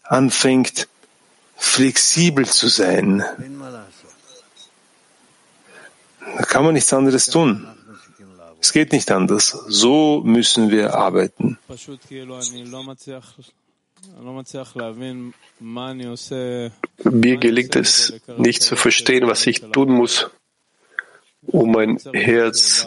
[0.03, 0.89] anfängt
[1.57, 3.25] flexibel zu sein.
[6.37, 7.67] Da kann man nichts anderes tun.
[8.61, 9.57] Es geht nicht anders.
[9.69, 11.59] So müssen wir arbeiten.
[17.05, 20.31] Mir gelingt es nicht zu verstehen, was ich tun muss,
[21.47, 22.87] um mein Herz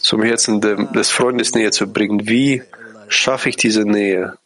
[0.00, 2.26] zum Herzen des Freundes näher zu bringen.
[2.28, 2.62] Wie
[3.10, 4.38] schaffe ich diese Nähe?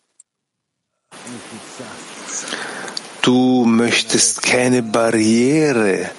[3.22, 6.10] Du möchtest keine Barriere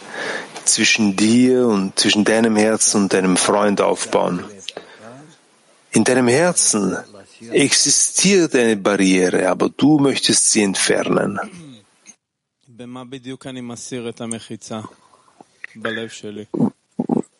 [0.64, 4.44] zwischen dir und zwischen deinem Herzen und deinem Freund aufbauen.
[5.92, 6.98] In deinem Herzen
[7.52, 11.40] existiert eine Barriere, aber du möchtest sie entfernen.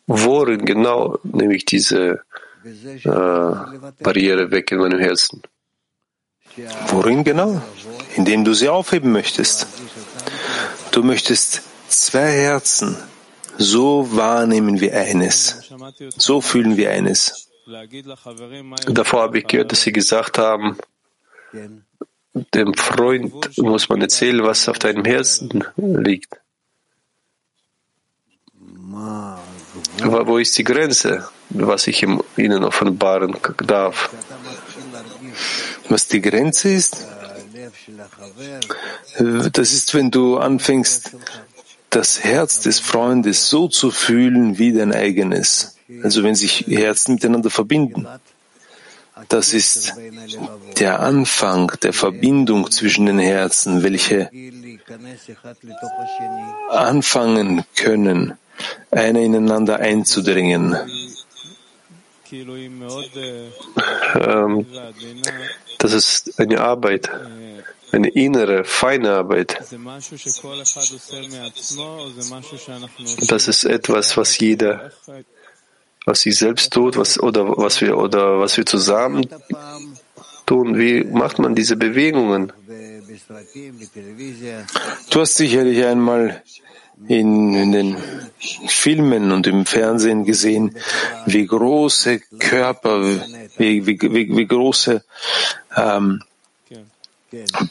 [0.06, 2.22] Worin genau nehme ich diese
[4.02, 5.42] Barriere weg in meinem Herzen?
[6.88, 7.62] Worin genau?
[8.14, 9.66] Indem du sie aufheben möchtest.
[10.90, 12.96] Du möchtest zwei Herzen.
[13.58, 15.70] So wahrnehmen wir eines.
[16.16, 17.50] So fühlen wir eines.
[18.86, 20.76] Davor habe ich gehört, dass Sie gesagt haben,
[22.54, 26.36] dem Freund muss man erzählen, was auf deinem Herzen liegt.
[30.02, 32.02] Wo ist die Grenze, was ich
[32.36, 33.36] Ihnen offenbaren
[33.66, 34.10] darf?
[35.88, 37.06] Was die Grenze ist?
[39.52, 41.16] Das ist, wenn du anfängst,
[41.90, 45.76] das Herz des Freundes so zu fühlen wie dein eigenes.
[46.02, 48.06] Also wenn sich Herzen miteinander verbinden.
[49.28, 49.94] Das ist
[50.78, 54.30] der Anfang der Verbindung zwischen den Herzen, welche
[56.68, 58.34] anfangen können,
[58.90, 60.76] einer ineinander einzudringen.
[64.14, 64.66] Ähm,
[65.78, 67.10] das ist eine Arbeit,
[67.92, 69.58] eine innere, feine Arbeit.
[73.28, 74.90] Das ist etwas, was jeder,
[76.04, 79.28] was sich selbst tut, was, oder was wir, oder was wir zusammen
[80.46, 80.78] tun.
[80.78, 82.52] Wie macht man diese Bewegungen?
[85.10, 86.42] Du hast sicherlich einmal
[87.08, 87.96] in, in, den
[88.68, 90.76] Filmen und im Fernsehen gesehen,
[91.26, 93.02] wie große Körper,
[93.56, 95.04] wie, wie, wie, wie große
[95.76, 96.22] ähm,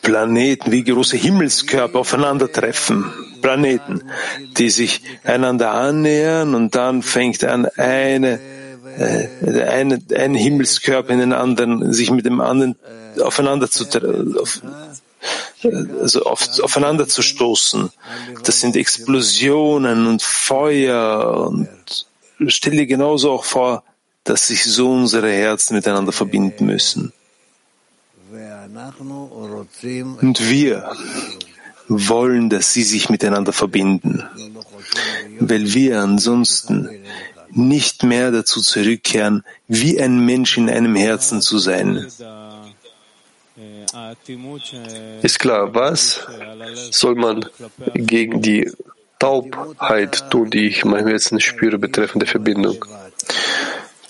[0.01, 3.05] Planeten, wie große Himmelskörper aufeinandertreffen.
[3.41, 4.01] Planeten,
[4.57, 8.39] die sich einander annähern und dann fängt an eine,
[8.97, 9.63] äh,
[10.15, 12.76] ein Himmelskörper in den anderen, sich mit dem anderen
[13.21, 13.86] aufeinander zu,
[14.41, 14.61] auf,
[16.01, 17.89] also auf, aufeinander zu stoßen.
[18.43, 22.07] Das sind Explosionen und Feuer und
[22.47, 23.84] stell dir genauso auch vor,
[24.23, 27.13] dass sich so unsere Herzen miteinander verbinden müssen.
[30.21, 30.91] Und wir
[31.88, 34.23] wollen, dass sie sich miteinander verbinden,
[35.39, 36.89] weil wir ansonsten
[37.51, 42.07] nicht mehr dazu zurückkehren, wie ein Mensch in einem Herzen zu sein.
[45.22, 46.28] Ist klar, was
[46.91, 47.45] soll man
[47.93, 48.70] gegen die
[49.20, 52.84] Taubheit tun, die ich in meinem Herzen spüre betreffende Verbindung?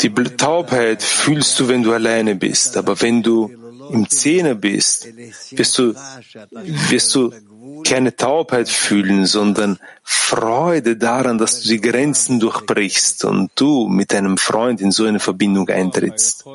[0.01, 3.51] Die Taubheit fühlst du, wenn du alleine bist, aber wenn du
[3.91, 5.07] im Zehner bist,
[5.51, 5.93] wirst du,
[6.89, 7.31] wirst du
[7.83, 14.37] keine Taubheit fühlen, sondern Freude daran, dass du die Grenzen durchbrichst und du mit deinem
[14.37, 16.45] Freund in so eine Verbindung eintrittst.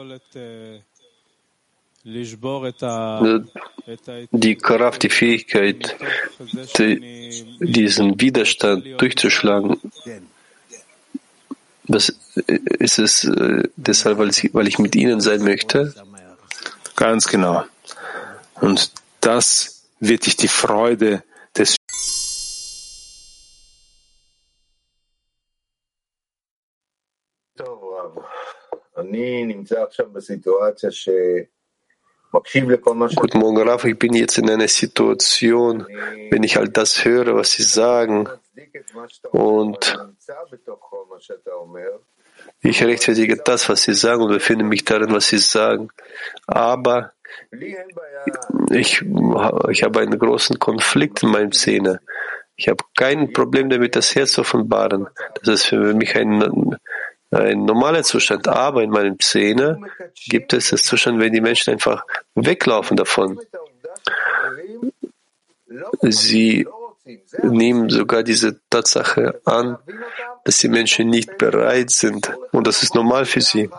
[4.31, 5.97] Die Kraft, die Fähigkeit,
[6.79, 9.81] die, diesen Widerstand durchzuschlagen,
[11.87, 15.93] das ist es äh, deshalb, weil ich, weil ich mit Ihnen sein möchte.
[16.95, 17.65] Ganz genau.
[18.61, 21.25] Und das wird dich die Freude
[21.57, 21.77] des
[33.17, 33.89] Guten Morgen, Rafa.
[33.89, 35.87] Ich bin jetzt in einer Situation,
[36.31, 38.29] wenn ich halt das höre, was Sie sagen,
[39.33, 39.99] und
[42.63, 45.89] ich rechtfertige das, was Sie sagen und befinde mich darin, was Sie sagen.
[46.47, 47.13] Aber
[48.71, 49.03] ich,
[49.71, 52.01] ich habe einen großen Konflikt in meinem Zähne.
[52.55, 55.09] Ich habe kein Problem damit, das Herz zu offenbaren.
[55.43, 56.77] Das ist für mich ein,
[57.31, 58.49] ein normaler Zustand.
[58.49, 59.81] Aber in meinen Zähne
[60.29, 62.05] gibt es das Zustand, wenn die Menschen einfach
[62.35, 63.41] weglaufen davon.
[66.03, 66.67] Sie
[67.43, 69.79] nehmen sogar diese Tatsache an,
[70.45, 72.33] dass die Menschen nicht bereit sind.
[72.53, 73.71] Und das ist normal für sie.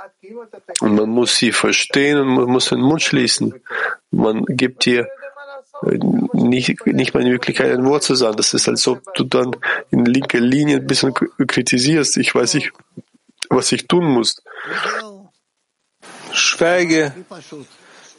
[0.80, 3.62] Und man muss sie verstehen und man muss den Mund schließen.
[4.12, 5.08] Man gibt ihr
[6.34, 8.38] nicht, nicht mal die Möglichkeit, ein Wort zu sagen.
[8.38, 9.56] Das ist, als ob du dann
[9.90, 12.18] in linker Linie ein bisschen kritisierst.
[12.18, 12.72] Ich weiß nicht,
[13.52, 14.42] was ich tun muss.
[16.32, 17.14] Schweige.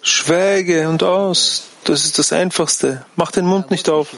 [0.03, 1.69] Schweige und aus.
[1.85, 3.05] Das ist das Einfachste.
[3.17, 4.15] Mach den Mund nicht auf.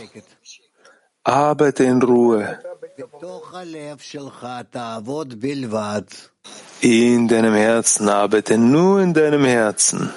[1.22, 2.58] Arbeite in Ruhe.
[6.80, 10.12] In deinem Herzen, arbeite nur in deinem Herzen.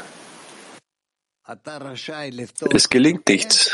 [2.73, 3.71] Es gelingt nichts.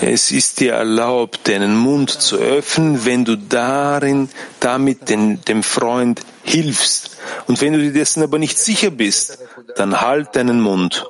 [0.00, 6.22] Es ist dir erlaubt, deinen Mund zu öffnen, wenn du darin, damit den, dem Freund
[6.42, 7.18] hilfst.
[7.46, 9.38] Und wenn du dir dessen aber nicht sicher bist,
[9.76, 11.06] dann halt deinen Mund.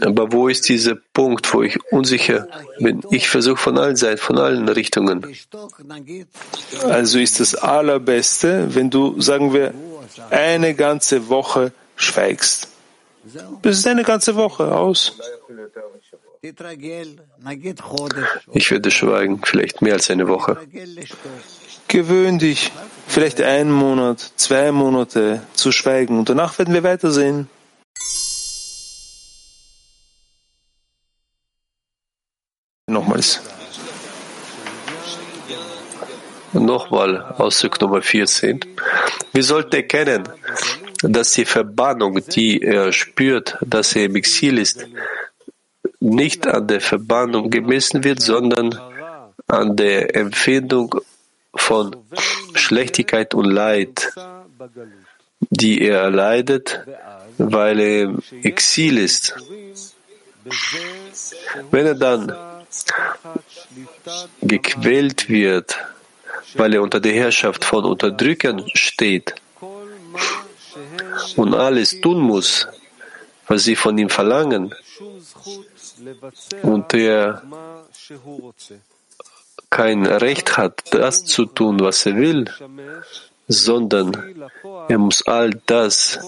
[0.00, 2.48] Aber wo ist dieser Punkt, wo ich unsicher
[2.78, 3.02] bin?
[3.10, 5.26] Ich versuche von allen Seiten, von allen Richtungen.
[6.84, 9.74] Also ist das Allerbeste, wenn du, sagen wir,
[10.30, 12.68] eine ganze Woche schweigst.
[13.62, 15.18] Das ist eine ganze Woche aus.
[18.52, 20.56] Ich werde schweigen, vielleicht mehr als eine Woche.
[21.88, 22.72] Gewöhn dich,
[23.06, 27.48] vielleicht einen Monat, zwei Monate zu schweigen und danach werden wir weitersehen.
[32.86, 33.40] Nochmals.
[36.52, 38.60] Nochmal Ausdruck Nummer 14.
[39.32, 40.28] Wir sollten erkennen,
[41.02, 44.86] dass die Verbannung, die er spürt, dass er im Exil ist,
[45.98, 48.78] nicht an der Verbannung gemessen wird, sondern
[49.46, 50.94] an der Empfindung
[51.54, 51.96] von
[52.54, 54.12] Schlechtigkeit und Leid,
[55.50, 56.80] die er erleidet,
[57.38, 59.34] weil er im Exil ist.
[61.70, 62.32] Wenn er dann
[64.42, 65.78] gequält wird,
[66.54, 69.34] weil er unter der Herrschaft von Unterdrückern steht
[71.36, 72.68] und alles tun muss,
[73.46, 74.74] was sie von ihm verlangen,
[76.62, 77.42] und er
[79.70, 82.50] kein Recht hat, das zu tun, was er will,
[83.46, 84.34] sondern
[84.88, 86.18] er muss all das,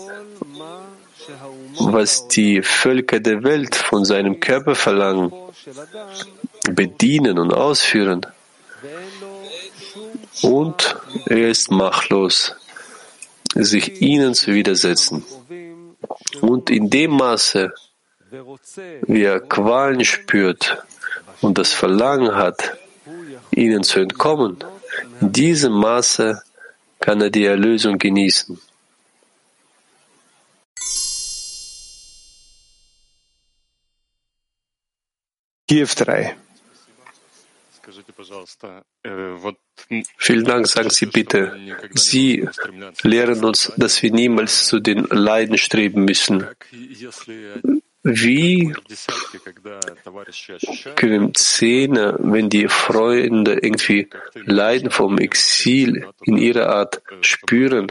[1.78, 5.32] was die Völker der Welt von seinem Körper verlangen,
[6.70, 8.26] bedienen und ausführen.
[10.42, 10.96] Und
[11.26, 12.54] er ist machtlos,
[13.54, 15.24] sich ihnen zu widersetzen.
[16.40, 17.72] Und in dem Maße,
[19.06, 20.82] wie er Qualen spürt
[21.40, 22.78] und das Verlangen hat,
[23.50, 24.56] ihnen zu entkommen,
[25.20, 26.42] in diesem Maße
[27.00, 28.60] kann er die Erlösung genießen.
[35.68, 36.36] Kiew 3.
[40.16, 41.58] Vielen Dank, sagen Sie bitte.
[41.94, 42.48] Sie
[43.02, 46.46] lehren uns, dass wir niemals zu den Leiden streben müssen.
[48.04, 48.74] Wie
[50.96, 57.86] können Zehner, wenn die Freunde irgendwie Leiden vom Exil in ihrer Art spüren,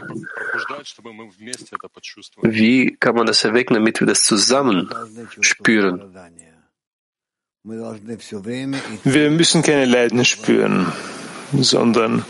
[2.42, 4.90] wie kann man das erwecken, damit wir das zusammen
[5.40, 6.14] spüren?
[7.64, 10.92] Wir müssen keine Leiden spüren,
[11.52, 12.24] sondern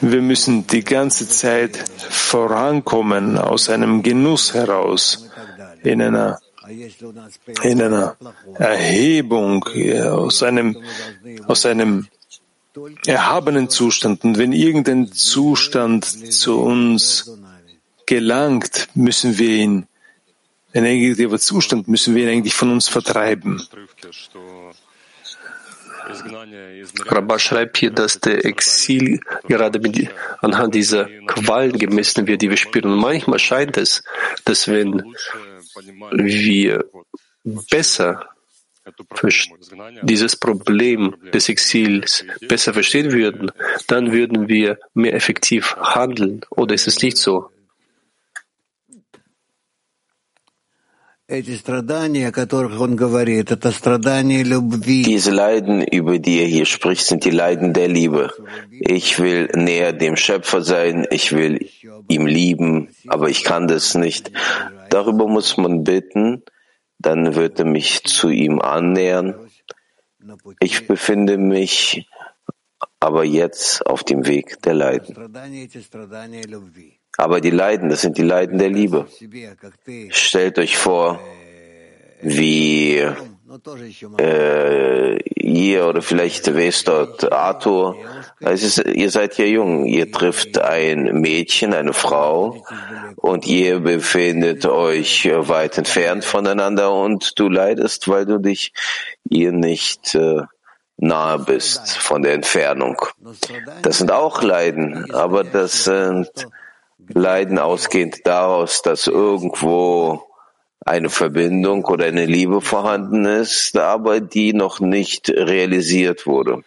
[0.00, 5.30] wir müssen die ganze Zeit vorankommen aus einem Genuss heraus,
[5.84, 6.40] in einer,
[7.62, 8.16] in einer
[8.54, 9.64] Erhebung,
[10.10, 10.76] aus einem,
[11.46, 12.08] aus einem
[13.06, 14.24] erhabenen Zustand.
[14.24, 17.30] Und wenn irgendein Zustand zu uns
[18.06, 19.86] gelangt, müssen wir ihn
[20.82, 23.62] negativer Zustand, müssen wir ihn eigentlich von uns vertreiben.
[27.06, 30.08] Rabba schreibt hier, dass der Exil gerade mit,
[30.40, 32.92] anhand dieser Qualen gemessen wird, die wir spüren.
[32.92, 34.04] Und manchmal scheint es,
[34.44, 35.02] dass wenn
[36.12, 36.84] wir
[37.70, 38.28] besser
[40.02, 43.50] dieses Problem des Exils besser verstehen würden,
[43.88, 46.42] dann würden wir mehr effektiv handeln.
[46.50, 47.50] Oder ist es nicht so?
[51.28, 51.72] Diese
[55.32, 58.32] Leiden, über die er hier spricht, sind die Leiden der Liebe.
[58.70, 61.68] Ich will näher dem Schöpfer sein, ich will
[62.06, 64.30] ihm lieben, aber ich kann das nicht.
[64.90, 66.44] Darüber muss man bitten,
[66.98, 69.34] dann wird er mich zu ihm annähern.
[70.60, 72.08] Ich befinde mich
[73.00, 75.16] aber jetzt auf dem Weg der Leiden.
[77.16, 79.06] Aber die Leiden, das sind die Leiden der Liebe.
[80.10, 81.20] Stellt euch vor,
[82.22, 83.06] wie
[84.18, 87.96] äh, ihr oder vielleicht wer ist dort, Arthur,
[88.40, 92.64] es ist, ihr seid ja jung, ihr trifft ein Mädchen, eine Frau
[93.16, 98.72] und ihr befindet euch weit entfernt voneinander und du leidest, weil du dich
[99.28, 100.42] ihr nicht äh,
[100.96, 102.96] nahe bist von der Entfernung.
[103.82, 106.30] Das sind auch Leiden, aber das sind
[106.98, 110.22] Leiden ausgehend daraus, dass irgendwo
[110.84, 116.62] eine Verbindung oder eine Liebe vorhanden ist, aber die noch nicht realisiert wurde.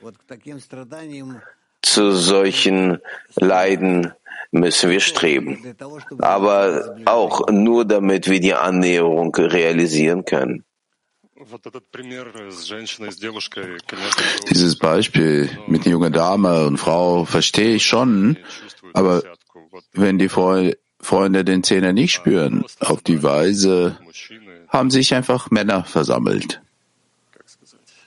[1.82, 3.00] Zu solchen
[3.36, 4.14] Leiden
[4.52, 5.76] müssen wir streben,
[6.20, 10.66] aber auch nur damit wir die Annäherung realisieren können.
[14.50, 18.38] Dieses Beispiel mit einer jungen Dame und Frau verstehe ich schon,
[18.94, 19.24] aber
[19.94, 23.98] wenn die Freunde den Zehner nicht spüren, auf die Weise
[24.68, 26.62] haben sich einfach Männer versammelt.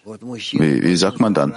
[0.04, 1.54] Wie, wie sagt man dann?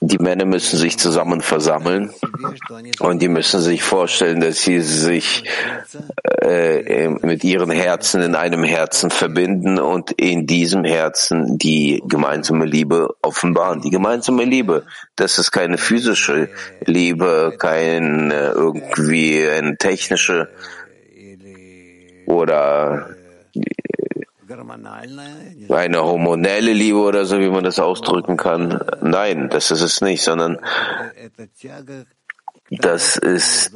[0.00, 2.12] Die Männer müssen sich zusammen versammeln
[2.98, 5.44] und die müssen sich vorstellen, dass sie sich
[6.42, 13.14] äh, mit ihren Herzen in einem Herzen verbinden und in diesem Herzen die gemeinsame Liebe
[13.22, 13.80] offenbaren.
[13.80, 14.84] Die gemeinsame Liebe,
[15.16, 16.50] das ist keine physische
[16.84, 20.50] Liebe, kein äh, irgendwie eine technische
[22.26, 23.14] oder
[25.70, 28.80] eine hormonelle Liebe oder so, wie man das ausdrücken kann.
[29.00, 30.60] Nein, das ist es nicht, sondern
[32.70, 33.72] das ist,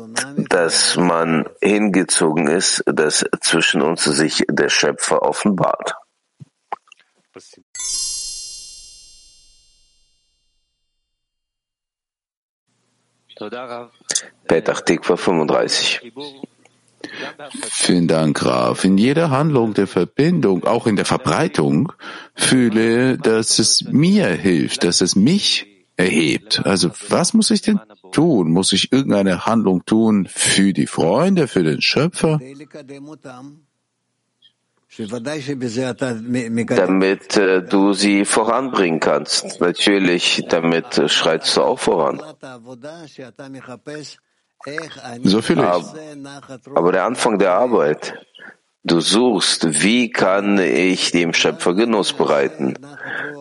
[0.48, 5.94] dass man hingezogen ist, dass zwischen uns sich der Schöpfer offenbart.
[14.46, 16.12] Petach Tikva 35.
[17.70, 18.84] Vielen Dank, Graf.
[18.84, 21.92] In jeder Handlung der Verbindung, auch in der Verbreitung,
[22.34, 26.62] fühle, dass es mir hilft, dass es mich erhebt.
[26.64, 27.80] Also was muss ich denn
[28.12, 28.50] tun?
[28.50, 32.40] Muss ich irgendeine Handlung tun für die Freunde, für den Schöpfer?
[36.66, 39.60] Damit äh, du sie voranbringen kannst.
[39.60, 42.20] Natürlich, damit äh, schreitst du auch voran.
[45.22, 45.94] So viel Aber,
[46.74, 48.14] aber der Anfang der Arbeit,
[48.82, 52.74] du suchst, wie kann ich dem Schöpfer Genuss bereiten?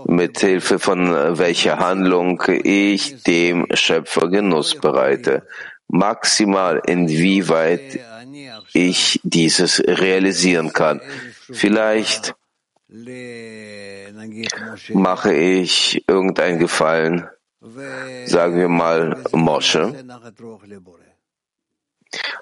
[0.06, 5.48] Mit Hilfe von welcher Handlung ich dem Schöpfer Genuss bereite.
[5.88, 8.00] Maximal inwieweit
[8.74, 11.02] ich dieses realisieren kann.
[11.52, 12.36] Vielleicht
[14.94, 17.28] mache ich irgendein Gefallen,
[18.26, 19.94] sagen wir mal Mosche,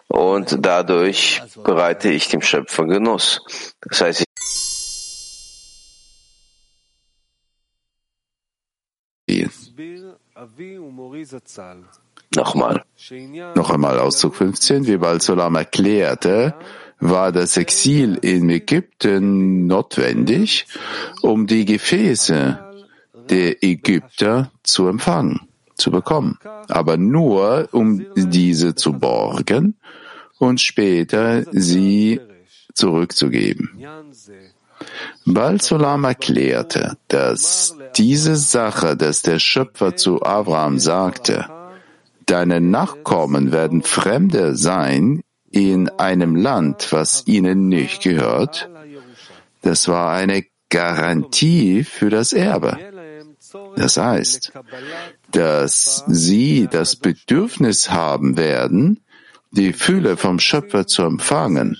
[0.08, 3.42] und dadurch bereite ich dem Schöpfer Genuss.
[3.82, 4.26] Das heißt, ich
[12.36, 12.84] Nochmal.
[13.56, 14.88] Noch einmal Auszug 15.
[14.88, 16.54] Wie Balsolam erklärte,
[17.00, 20.66] war das Exil in Ägypten notwendig,
[21.22, 22.60] um die Gefäße
[23.30, 29.76] der Ägypter zu empfangen, zu bekommen, aber nur um diese zu borgen
[30.40, 32.20] und später sie
[32.74, 33.80] zurückzugeben.
[35.26, 41.46] Balsolam erklärte, dass diese Sache, dass der Schöpfer zu Abraham sagte,
[42.26, 45.22] deine Nachkommen werden Fremde sein
[45.52, 48.70] in einem Land, was ihnen nicht gehört,
[49.62, 52.78] das war eine Garantie für das Erbe.
[53.76, 54.52] Das heißt,
[55.36, 59.02] dass sie das Bedürfnis haben werden,
[59.52, 61.78] die Fülle vom Schöpfer zu empfangen,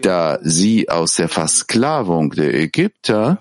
[0.00, 3.40] da sie aus der Versklavung der Ägypter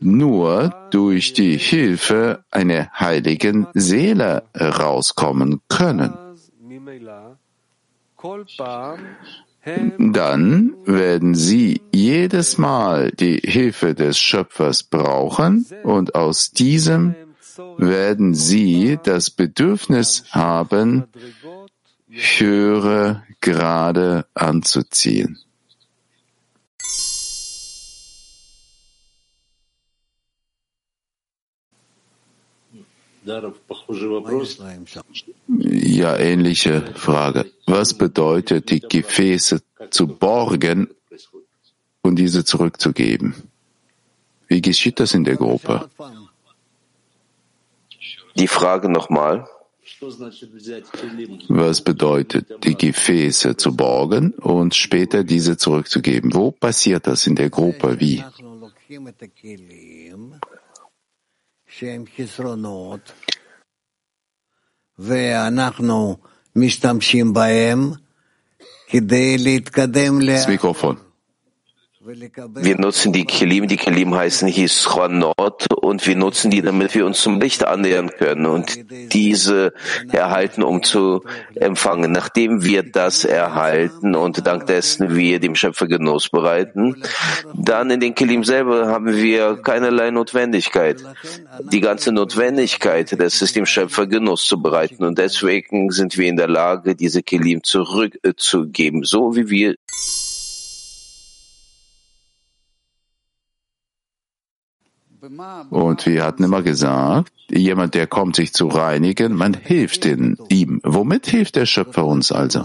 [0.00, 6.12] nur durch die Hilfe einer heiligen Seele rauskommen können.
[9.98, 17.14] Dann werden sie jedes Mal die Hilfe des Schöpfers brauchen und aus diesem
[17.58, 21.04] werden sie das Bedürfnis haben,
[22.08, 25.38] höhere Grade anzuziehen.
[35.48, 37.50] Ja, ähnliche Frage.
[37.66, 40.88] Was bedeutet, die Gefäße zu borgen
[42.00, 43.34] und diese zurückzugeben?
[44.46, 45.90] Wie geschieht das in der Gruppe?
[48.38, 49.48] Die Frage nochmal.
[51.48, 56.34] Was bedeutet, die Gefäße zu borgen und später diese zurückzugeben?
[56.34, 57.98] Wo passiert das in der Gruppe?
[57.98, 58.22] Wie?
[70.34, 71.07] Das Mikrofon.
[72.08, 77.20] Wir nutzen die Kelim, die Kelim heißen Hischronot und wir nutzen die, damit wir uns
[77.20, 78.78] zum Licht annähern können und
[79.12, 79.74] diese
[80.10, 81.22] erhalten, um zu
[81.54, 82.10] empfangen.
[82.10, 87.02] Nachdem wir das erhalten und dank dessen wir dem Schöpfer Genuss bereiten,
[87.54, 91.04] dann in den Kelim selber haben wir keinerlei Notwendigkeit.
[91.70, 96.36] Die ganze Notwendigkeit, das ist dem Schöpfer Genuss zu bereiten und deswegen sind wir in
[96.36, 99.74] der Lage, diese Kelim zurückzugeben, so wie wir
[105.70, 110.80] Und wir hatten immer gesagt, jemand, der kommt, sich zu reinigen, man hilft in ihm.
[110.84, 112.64] Womit hilft der Schöpfer uns also?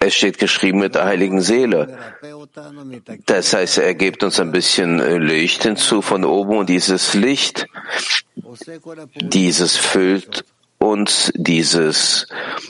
[0.00, 1.98] Es steht geschrieben mit der heiligen Seele.
[3.26, 7.66] Das heißt, er gibt uns ein bisschen Licht hinzu von oben und dieses Licht,
[9.20, 10.44] dieses füllt
[10.78, 12.26] uns, dieses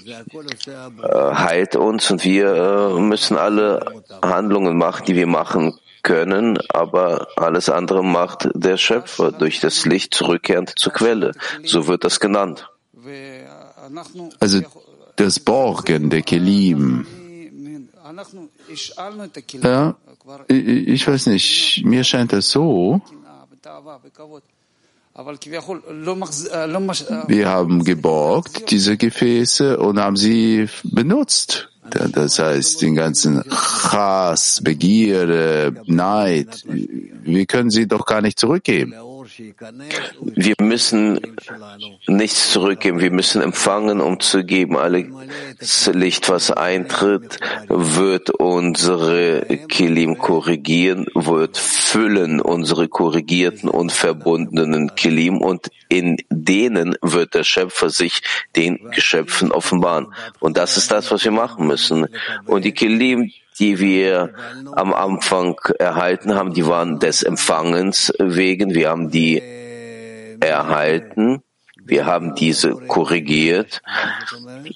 [0.07, 2.55] äh, heilt uns und wir
[2.97, 5.74] äh, müssen alle Handlungen machen, die wir machen
[6.05, 11.32] können, aber alles andere macht der Schöpfer durch das Licht zurückkehrend zur Quelle.
[11.64, 12.68] So wird das genannt.
[14.38, 14.61] Also
[15.16, 17.07] das Borgen der Kelim.
[19.62, 19.96] Ja,
[20.48, 23.00] ich weiß nicht, mir scheint es so,
[27.28, 31.70] wir haben geborgt diese Gefäße und haben sie benutzt.
[31.91, 38.95] Das heißt, den ganzen Hass, Begierde, Neid, wir können sie doch gar nicht zurückgeben.
[39.37, 41.20] Wir müssen
[42.07, 44.76] nichts zurückgeben, wir müssen empfangen, um zu geben.
[44.76, 55.39] Alles Licht, was eintritt, wird unsere Kilim korrigieren, wird füllen unsere korrigierten und verbundenen Kilim
[55.39, 58.22] und in denen wird der Schöpfer sich
[58.57, 60.12] den Geschöpfen offenbaren.
[60.41, 62.07] Und das ist das, was wir machen müssen.
[62.47, 64.34] Und die Kilim, die wir
[64.74, 68.74] am Anfang erhalten haben, die waren des Empfangens wegen.
[68.74, 69.42] Wir haben die
[70.40, 71.42] erhalten.
[71.86, 73.82] Wir haben diese korrigiert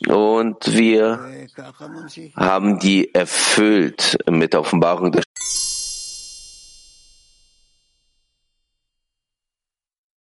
[0.07, 1.47] und wir
[2.37, 5.22] haben die erfüllt mit der Offenbarung der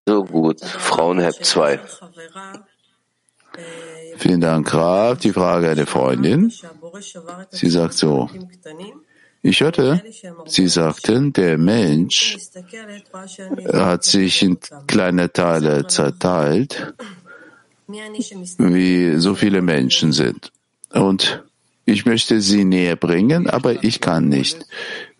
[0.07, 1.81] So gut, Frauenheb 2.
[4.17, 5.19] Vielen Dank, Graf.
[5.19, 6.51] Die Frage einer Freundin.
[7.51, 8.29] Sie sagt so.
[9.43, 10.03] Ich hörte,
[10.45, 12.37] Sie sagten, der Mensch
[13.71, 16.93] hat sich in kleine Teile zerteilt,
[17.87, 20.51] wie so viele Menschen sind.
[20.91, 21.43] Und
[21.85, 24.65] ich möchte sie näher bringen, aber ich kann nicht.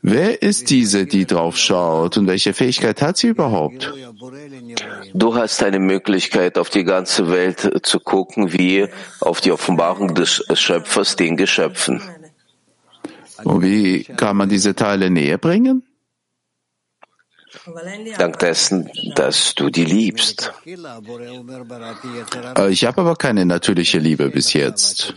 [0.01, 3.93] Wer ist diese, die drauf schaut und welche Fähigkeit hat sie überhaupt?
[5.13, 8.87] Du hast eine Möglichkeit, auf die ganze Welt zu gucken, wie
[9.19, 12.01] auf die Offenbarung des Schöpfers den Geschöpfen.
[13.43, 15.83] Und wie kann man diese Teile näher bringen?
[18.17, 20.53] Dank dessen, dass du die liebst.
[22.69, 25.13] Ich habe aber keine natürliche Liebe bis jetzt.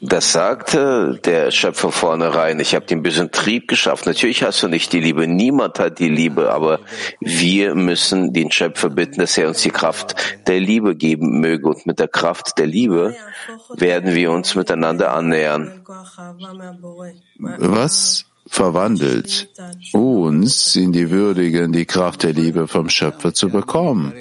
[0.00, 2.60] Das sagte der Schöpfer vornherein.
[2.60, 4.06] Ich habe den bösen Trieb geschafft.
[4.06, 5.26] Natürlich hast du nicht die Liebe.
[5.26, 6.52] Niemand hat die Liebe.
[6.52, 6.80] Aber
[7.20, 10.14] wir müssen den Schöpfer bitten, dass er uns die Kraft
[10.46, 11.68] der Liebe geben möge.
[11.68, 13.14] Und mit der Kraft der Liebe
[13.76, 15.82] werden wir uns miteinander annähern.
[17.38, 19.48] Was verwandelt
[19.92, 24.12] uns in die Würdigen, die Kraft der Liebe vom Schöpfer zu bekommen,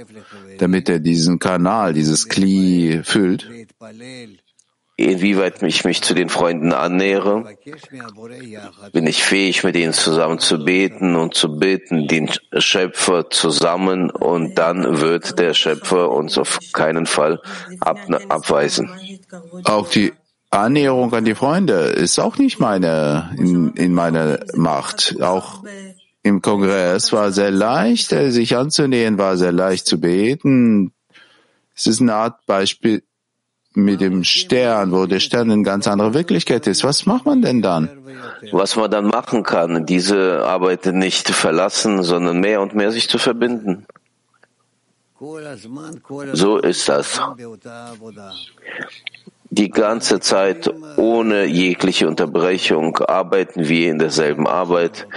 [0.60, 3.50] damit er diesen Kanal, dieses Kli füllt?
[4.96, 7.58] Inwieweit ich mich zu den Freunden annähere,
[8.92, 14.56] bin ich fähig, mit ihnen zusammen zu beten und zu beten, den Schöpfer zusammen, und
[14.60, 17.42] dann wird der Schöpfer uns auf keinen Fall
[17.80, 17.98] ab,
[18.30, 18.92] abweisen.
[19.64, 20.14] Auch die
[20.52, 25.20] Annäherung an die Freunde ist auch nicht meine, in, in meiner Macht.
[25.20, 25.64] Auch
[26.22, 30.94] im Kongress war sehr leicht, sich anzunähern, war sehr leicht zu beten.
[31.76, 33.02] Es ist eine Art Beispiel,
[33.76, 36.84] mit dem Stern, wo der Stern eine ganz andere Wirklichkeit ist.
[36.84, 37.90] Was macht man denn dann?
[38.52, 43.18] Was man dann machen kann, diese Arbeit nicht verlassen, sondern mehr und mehr sich zu
[43.18, 43.86] verbinden.
[46.34, 47.22] So ist das.
[49.50, 55.08] Die ganze Zeit ohne jegliche Unterbrechung arbeiten wir in derselben Arbeit,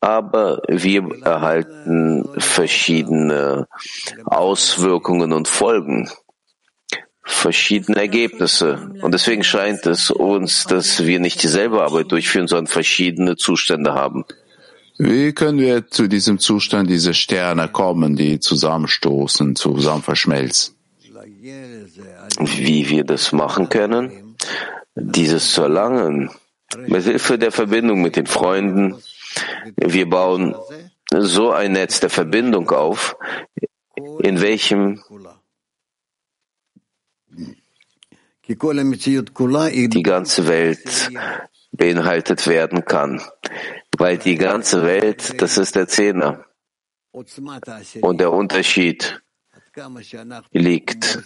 [0.00, 3.66] aber wir erhalten verschiedene
[4.24, 6.08] Auswirkungen und Folgen
[7.22, 8.90] verschiedene Ergebnisse.
[9.00, 14.24] Und deswegen scheint es uns, dass wir nicht dieselbe Arbeit durchführen, sondern verschiedene Zustände haben.
[14.98, 20.76] Wie können wir zu diesem Zustand dieser Sterne kommen, die zusammenstoßen, zusammen verschmelzen?
[22.38, 24.36] Wie wir das machen können?
[24.94, 26.30] Dieses zu erlangen,
[26.76, 28.96] mit Hilfe der Verbindung mit den Freunden.
[29.76, 30.54] Wir bauen
[31.10, 33.16] so ein Netz der Verbindung auf,
[34.20, 35.02] in welchem
[38.48, 41.10] die ganze Welt
[41.72, 43.22] beinhaltet werden kann.
[43.96, 46.44] Weil die ganze Welt, das ist der Zehner.
[47.12, 49.22] Und der Unterschied
[50.52, 51.18] liegt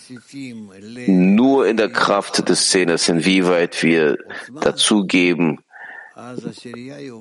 [1.09, 4.19] nur in der Kraft des Zehners, inwieweit wir
[4.61, 5.61] dazugeben,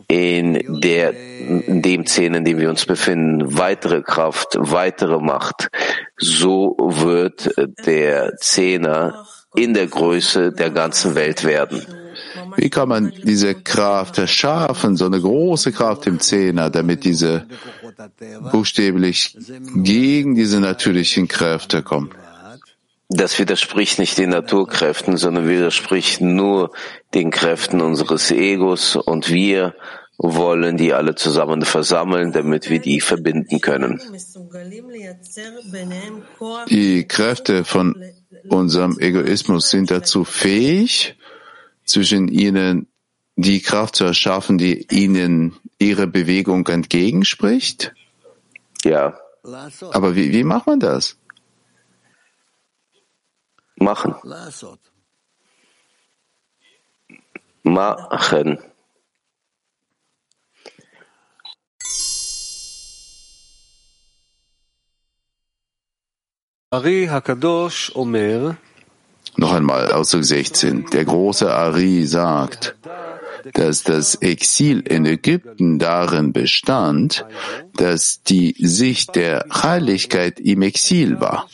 [0.07, 5.69] in, der, in dem Zehner, in dem wir uns befinden, weitere Kraft, weitere Macht.
[6.17, 7.51] So wird
[7.85, 11.81] der Zehner in der Größe der ganzen Welt werden.
[12.57, 17.45] Wie kann man diese Kraft erschaffen, so eine große Kraft im Zehner, damit diese
[18.51, 19.37] buchstäblich
[19.75, 22.11] gegen diese natürlichen Kräfte kommen?
[23.09, 26.71] Das widerspricht nicht den Naturkräften, sondern widerspricht nur
[27.13, 29.75] den Kräften unseres Egos und wir
[30.17, 34.01] wollen die alle zusammen versammeln, damit wir die verbinden können.
[36.69, 37.95] Die Kräfte von
[38.49, 41.17] unserem Egoismus sind dazu fähig,
[41.85, 42.87] zwischen ihnen
[43.35, 47.93] die Kraft zu erschaffen, die ihnen ihre Bewegung entgegenspricht?
[48.83, 49.19] Ja.
[49.91, 51.17] Aber wie, wie macht man das?
[53.75, 54.15] Machen.
[57.63, 58.59] Machen.
[69.37, 70.85] Noch einmal, Ausdruck 16.
[70.91, 72.75] Der große Ari sagt,
[73.53, 77.25] dass das Exil in Ägypten darin bestand,
[77.75, 81.47] dass die Sicht der Heiligkeit im Exil war.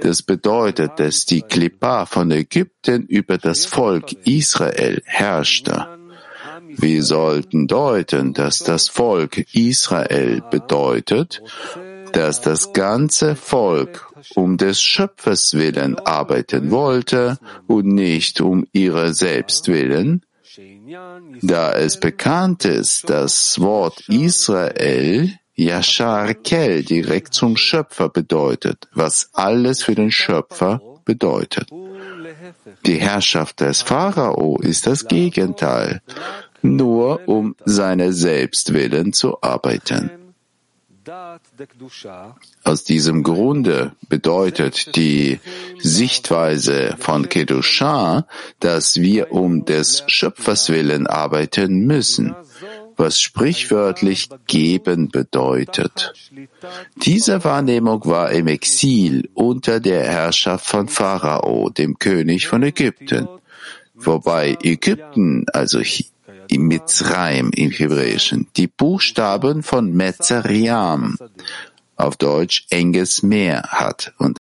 [0.00, 5.86] Das bedeutet, dass die Klippa von Ägypten über das Volk Israel herrschte.
[6.68, 11.42] Wir sollten deuten, dass das Volk Israel bedeutet,
[12.16, 19.68] dass das ganze Volk um des Schöpfers willen arbeiten wollte und nicht um ihrer selbst
[19.68, 20.24] willen,
[21.42, 29.82] da es bekannt ist, das Wort Israel Yashar Kel direkt zum Schöpfer bedeutet, was alles
[29.82, 31.68] für den Schöpfer bedeutet.
[32.86, 36.00] Die Herrschaft des Pharao ist das Gegenteil,
[36.62, 40.25] nur um seine Selbstwillen zu arbeiten.
[42.64, 45.38] Aus diesem Grunde bedeutet die
[45.78, 48.26] Sichtweise von Kedusha,
[48.60, 52.34] dass wir um des Schöpfers willen arbeiten müssen,
[52.96, 56.12] was sprichwörtlich geben bedeutet.
[56.96, 63.28] Diese Wahrnehmung war im Exil unter der Herrschaft von Pharao, dem König von Ägypten,
[63.94, 65.80] wobei Ägypten, also
[66.58, 71.16] Mitzrayim im Hebräischen, die Buchstaben von Metzeriam,
[71.96, 74.38] auf Deutsch enges Meer hat und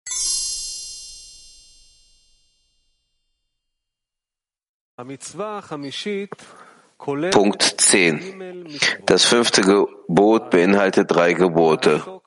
[7.32, 8.78] Punkt 10.
[9.06, 12.20] Das fünfte Gebot beinhaltet drei Gebote.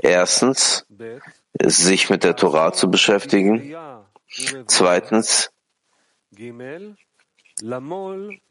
[0.00, 0.86] Erstens,
[1.62, 3.74] sich mit der Torah zu beschäftigen.
[4.66, 5.50] Zweitens,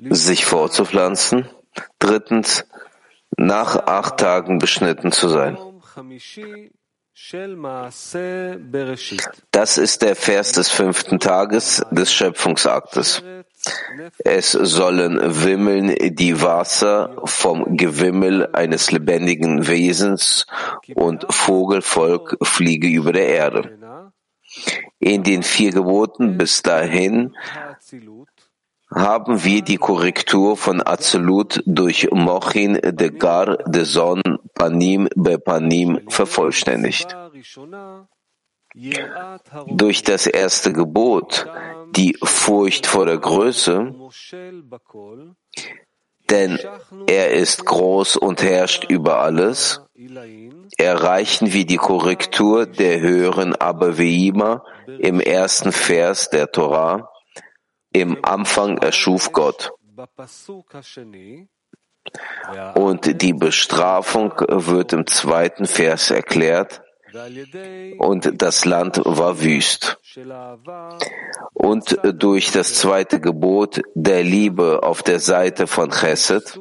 [0.10, 1.48] sich vorzupflanzen.
[2.00, 2.66] Drittens,
[3.38, 5.58] nach acht Tagen beschnitten zu sein.
[9.52, 13.24] Das ist der Vers des fünften Tages des Schöpfungsaktes.
[14.20, 20.46] Es sollen wimmeln die Wasser vom Gewimmel eines lebendigen Wesens
[20.94, 24.12] und Vogelvolk fliege über der Erde.
[25.00, 27.36] In den vier Geboten bis dahin
[28.96, 34.22] haben wir die Korrektur von Absolut durch Mochin de Gar de Son
[34.54, 37.16] Panim be Panim vervollständigt.
[39.68, 41.46] Durch das erste Gebot,
[41.96, 43.94] die Furcht vor der Größe,
[46.30, 46.60] denn
[47.08, 49.82] er ist groß und herrscht über alles,
[50.78, 54.64] erreichen wir die Korrektur der höheren Abaveima
[55.00, 57.10] im ersten Vers der Torah,
[58.02, 59.72] im Anfang erschuf Gott.
[62.76, 66.82] Und die Bestrafung wird im zweiten Vers erklärt.
[67.98, 69.98] Und das Land war wüst.
[71.54, 76.60] Und durch das zweite Gebot der Liebe auf der Seite von Chesed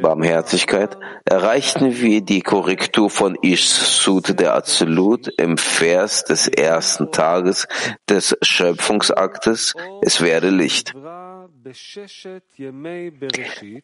[0.00, 7.66] Barmherzigkeit, erreichten wir die Korrektur von Ishsud der Absolut im Vers des ersten Tages
[8.08, 10.94] des Schöpfungsaktes, es werde Licht.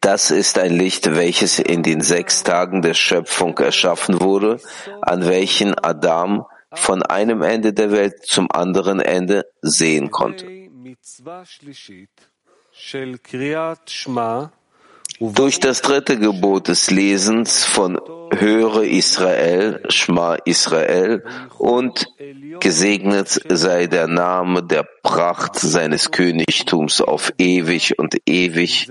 [0.01, 4.61] Das ist ein Licht, welches in den sechs Tagen der Schöpfung erschaffen wurde,
[5.03, 10.47] an welchen Adam von einem Ende der Welt zum anderen Ende sehen konnte.
[15.21, 18.01] Durch das dritte Gebot des Lesens von
[18.37, 21.23] Höre Israel, Schma Israel
[21.59, 22.07] und
[22.59, 28.89] gesegnet sei der Name der Pracht seines Königtums auf ewig und ewig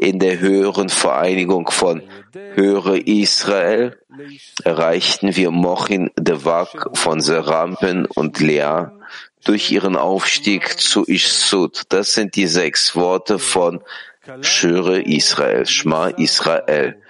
[0.00, 2.02] in der höheren Vereinigung von
[2.54, 3.98] Höre Israel
[4.62, 8.92] erreichten wir Mochin Devak von Serampen und Lea
[9.44, 11.82] durch ihren Aufstieg zu Ishsud.
[11.88, 13.80] Das sind die sechs Worte von
[14.40, 17.02] Schöre Israel, Schma Israel.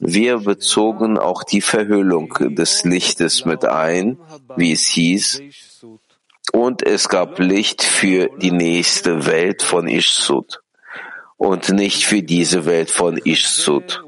[0.00, 4.18] Wir bezogen auch die Verhüllung des Lichtes mit ein,
[4.56, 5.42] wie es hieß,
[6.52, 10.60] und es gab Licht für die nächste Welt von Ishsud
[11.36, 14.02] und nicht für diese Welt von Ishsud.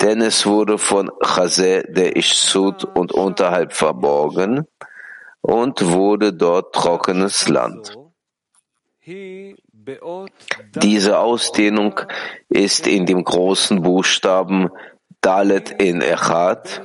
[0.00, 4.66] Denn es wurde von Chazé der Ishsud und unterhalb verborgen
[5.40, 7.96] und wurde dort trockenes Land.
[10.76, 12.00] Diese Ausdehnung
[12.48, 14.70] ist in dem großen Buchstaben
[15.20, 16.80] Dalet in Echad,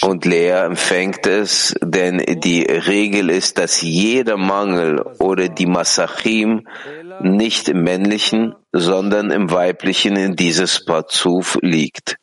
[0.00, 6.66] und Lea empfängt es, denn die Regel ist, dass jeder Mangel oder die Masachim
[7.20, 12.16] nicht im männlichen, sondern im weiblichen in dieses Parzuf liegt.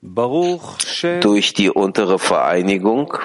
[0.00, 3.18] Durch die untere Vereinigung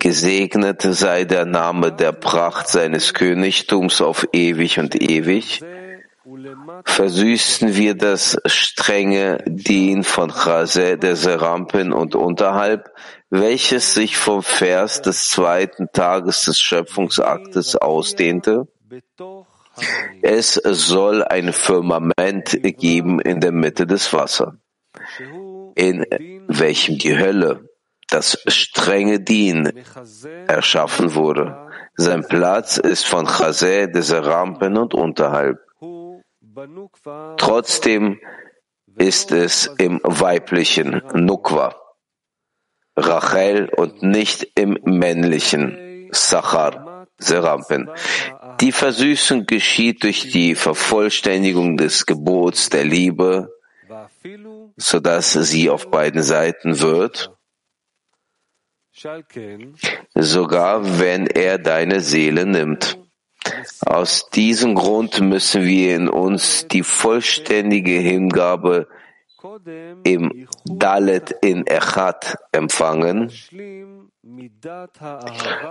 [0.00, 5.60] Gesegnet sei der Name der Pracht seines Königtums auf ewig und ewig.
[6.84, 12.92] Versüßten wir das strenge Dien von Chase der Serampin und unterhalb,
[13.30, 18.66] welches sich vom Vers des zweiten Tages des Schöpfungsaktes ausdehnte.
[20.22, 24.54] Es soll ein Firmament geben in der Mitte des Wassers,
[25.74, 26.04] in
[26.48, 27.68] welchem die Hölle
[28.08, 29.70] das strenge Dien
[30.46, 31.68] erschaffen wurde.
[31.94, 35.58] Sein Platz ist von Chazé, des Rampen und unterhalb.
[37.36, 38.20] Trotzdem
[38.96, 41.76] ist es im weiblichen Nukwa,
[42.96, 47.90] Rachel und nicht im männlichen Sachar, Serampen.
[48.60, 53.57] Die Versüßung geschieht durch die Vervollständigung des Gebots der Liebe,
[54.78, 57.36] sodass sie auf beiden Seiten wird.
[60.14, 62.98] Sogar wenn er deine Seele nimmt.
[63.80, 68.88] Aus diesem Grund müssen wir in uns die vollständige Hingabe
[70.04, 73.32] im Dalet in Echat empfangen,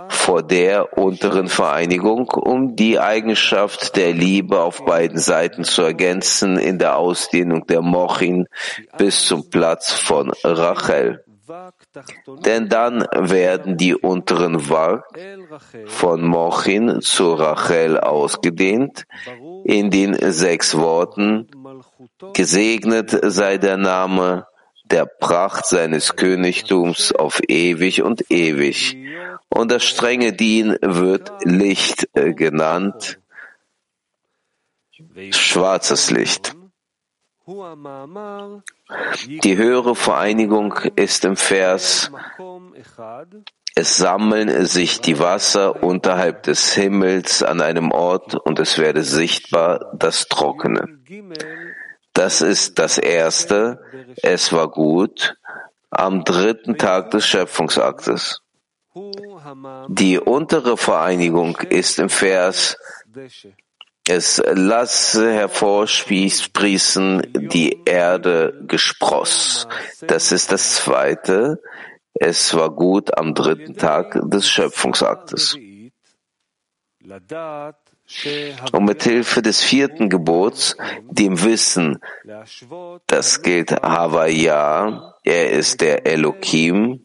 [0.08, 6.78] vor der unteren Vereinigung, um die Eigenschaft der Liebe auf beiden Seiten zu ergänzen in
[6.78, 8.46] der Ausdehnung der Mochin
[8.96, 11.24] bis zum Platz von Rachel.
[12.44, 15.04] Denn dann werden die unteren Wag
[15.86, 19.04] von Mochin zu Rachel ausgedehnt
[19.64, 21.48] in den sechs Worten
[22.34, 24.46] Gesegnet sei der Name
[24.90, 28.96] der Pracht seines Königtums auf ewig und ewig.
[29.48, 33.18] Und das strenge Dien wird Licht genannt,
[35.30, 36.54] schwarzes Licht.
[37.46, 42.10] Die höhere Vereinigung ist im Vers,
[43.74, 49.92] es sammeln sich die Wasser unterhalb des Himmels an einem Ort und es werde sichtbar
[49.94, 50.98] das Trockene.
[52.18, 53.80] Das ist das erste,
[54.24, 55.36] es war gut,
[55.88, 58.42] am dritten Tag des Schöpfungsaktes.
[59.86, 62.76] Die untere Vereinigung ist im Vers,
[64.08, 69.68] es lasse hervorsprießen die Erde Gespross.
[70.00, 71.62] Das ist das zweite.
[72.14, 75.56] Es war gut am dritten Tag des Schöpfungsaktes.
[78.72, 80.76] Und mit Hilfe des vierten Gebots,
[81.10, 81.98] dem Wissen,
[83.06, 87.04] das gilt Havaya, er ist der Elohim,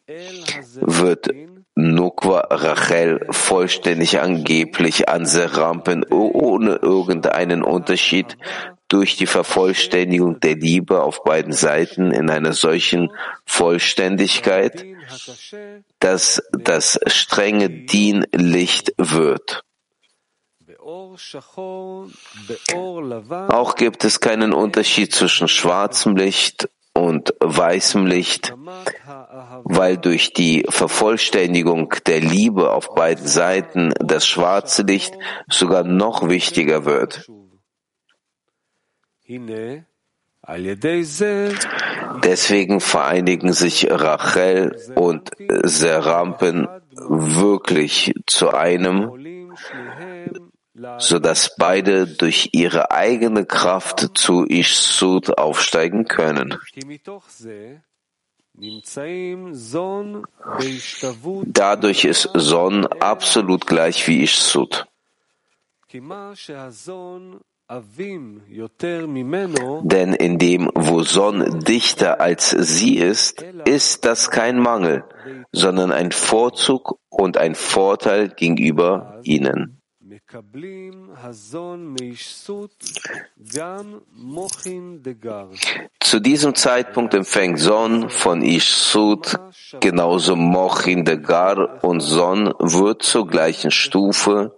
[0.76, 1.30] wird
[1.76, 8.38] Nukwa Rachel vollständig angeblich an Serampen ohne irgendeinen Unterschied
[8.88, 13.12] durch die Vervollständigung der Liebe auf beiden Seiten in einer solchen
[13.44, 14.86] Vollständigkeit,
[16.00, 19.64] dass das strenge Dienlicht wird.
[23.50, 28.54] Auch gibt es keinen Unterschied zwischen schwarzem Licht und weißem Licht,
[29.64, 35.18] weil durch die Vervollständigung der Liebe auf beiden Seiten das schwarze Licht
[35.50, 37.30] sogar noch wichtiger wird.
[42.24, 45.32] Deswegen vereinigen sich Rachel und
[45.64, 49.12] Serampen wirklich zu einem,
[50.98, 56.58] so dass beide durch ihre eigene Kraft zu Ishsud aufsteigen können.
[61.46, 64.86] Dadurch ist Son absolut gleich wie Ishsud.
[69.84, 75.04] Denn in dem, wo Son dichter als sie ist, ist das kein Mangel,
[75.52, 79.83] sondern ein Vorzug und ein Vorteil gegenüber ihnen.
[86.00, 89.40] Zu diesem Zeitpunkt empfängt Son von Ishsut
[89.80, 94.58] genauso Mochin Degar und Son wird zur gleichen Stufe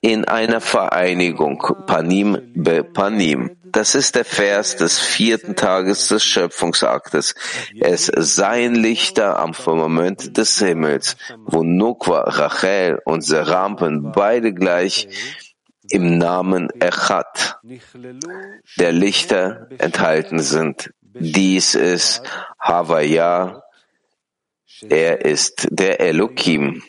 [0.00, 3.56] in einer Vereinigung Panim be Panim.
[3.64, 7.34] Das ist der Vers des vierten Tages des Schöpfungsaktes.
[7.78, 15.08] Es seien Lichter am Firmament des Himmels, wo Nukwa, Rachel und Serampen beide gleich
[15.88, 17.58] im Namen Echad,
[18.76, 20.92] der Lichter enthalten sind.
[21.02, 22.22] Dies ist
[22.58, 23.62] Havaya,
[24.88, 26.82] er ist der Elohim.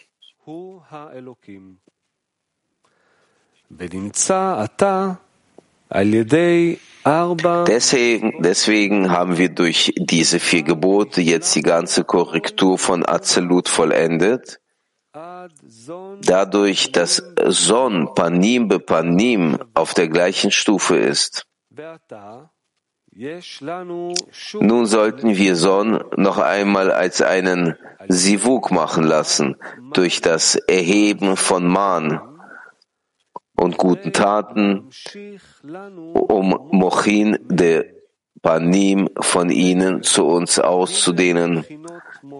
[7.67, 14.59] Deswegen, deswegen haben wir durch diese vier Gebote jetzt die ganze Korrektur von Azelut vollendet.
[16.21, 21.45] Dadurch, dass Son Panim be Panim auf der gleichen Stufe ist.
[24.53, 27.75] Nun sollten wir Son noch einmal als einen
[28.07, 29.57] Sivuk machen lassen,
[29.93, 32.30] durch das Erheben von Man
[33.55, 34.89] und guten Taten,
[36.13, 38.01] um Mochin de
[38.41, 41.63] Panim von ihnen zu uns auszudehnen.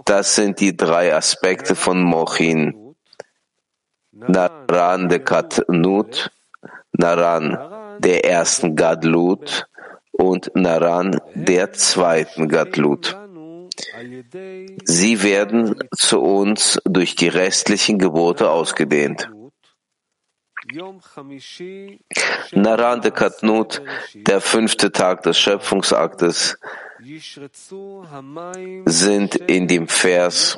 [0.06, 2.96] Das sind die drei Aspekte von Mochin.
[4.12, 6.32] Naran de Katnut,
[6.92, 7.58] Naran
[8.00, 9.68] der ersten Gadlut
[10.12, 13.18] und Naran der zweiten Gadlut.
[14.84, 19.30] Sie werden zu uns durch die restlichen Gebote ausgedehnt.
[22.54, 23.82] Naran de Katnut,
[24.16, 26.58] der fünfte Tag des Schöpfungsaktes,
[28.86, 30.58] sind in dem Vers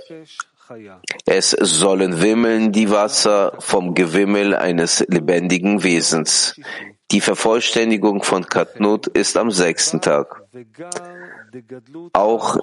[1.25, 6.59] es sollen wimmeln die Wasser vom Gewimmel eines lebendigen Wesens.
[7.11, 10.43] Die Vervollständigung von Katnut ist am sechsten Tag.
[12.13, 12.57] Auch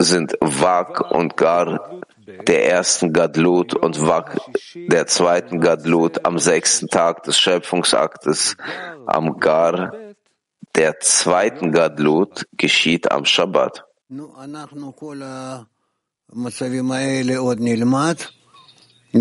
[0.00, 2.00] sind Wak und Gar
[2.46, 4.38] der ersten Gadlut und Wak
[4.74, 8.56] der zweiten Gadlut am sechsten Tag des Schöpfungsaktes.
[9.06, 9.92] Am Gar
[10.74, 13.84] der zweiten Gadlut geschieht am Shabbat.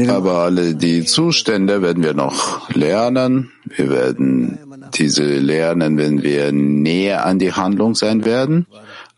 [0.07, 3.51] Aber alle die Zustände werden wir noch lernen.
[3.65, 4.59] Wir werden
[4.93, 8.67] diese lernen, wenn wir näher an die Handlung sein werden.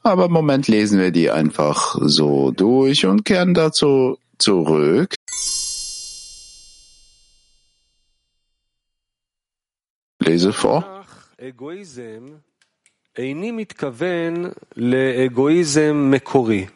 [0.03, 5.15] Aber im Moment lesen wir die einfach so durch und kehren dazu zurück.
[10.21, 10.85] Lese vor.
[13.19, 16.67] איני מתכוון לאגואיזם מקורי,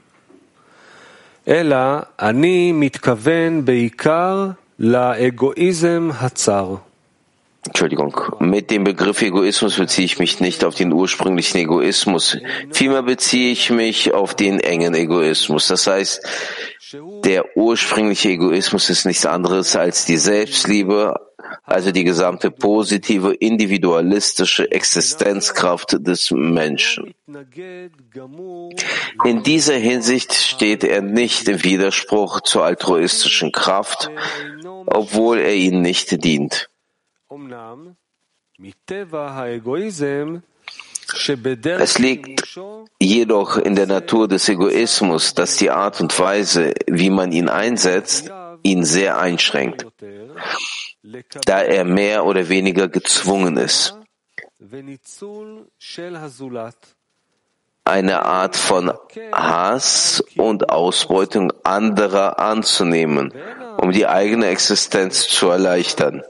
[1.48, 1.76] אלא
[2.18, 6.76] אני מתכוון בעיקר לאגואיזם הצר.
[7.67, 8.15] Entschuldigung.
[8.39, 12.37] Mit dem Begriff Egoismus beziehe ich mich nicht auf den ursprünglichen Egoismus.
[12.71, 15.67] Vielmehr beziehe ich mich auf den engen Egoismus.
[15.67, 16.21] Das heißt,
[17.23, 21.15] der ursprüngliche Egoismus ist nichts anderes als die Selbstliebe,
[21.63, 27.15] also die gesamte positive, individualistische Existenzkraft des Menschen.
[29.23, 34.11] In dieser Hinsicht steht er nicht im Widerspruch zur altruistischen Kraft,
[34.85, 36.69] obwohl er ihnen nicht dient.
[41.79, 42.59] Es liegt
[42.99, 48.31] jedoch in der Natur des Egoismus, dass die Art und Weise, wie man ihn einsetzt,
[48.63, 49.85] ihn sehr einschränkt,
[51.45, 53.97] da er mehr oder weniger gezwungen ist,
[57.87, 58.91] eine Art von
[59.31, 63.31] Hass und Ausbeutung anderer anzunehmen,
[63.77, 66.23] um die eigene Existenz zu erleichtern.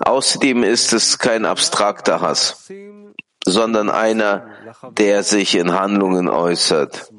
[0.00, 2.70] Außerdem ist es kein abstrakter Hass,
[3.44, 4.48] sondern einer,
[4.92, 7.12] der sich in Handlungen äußert,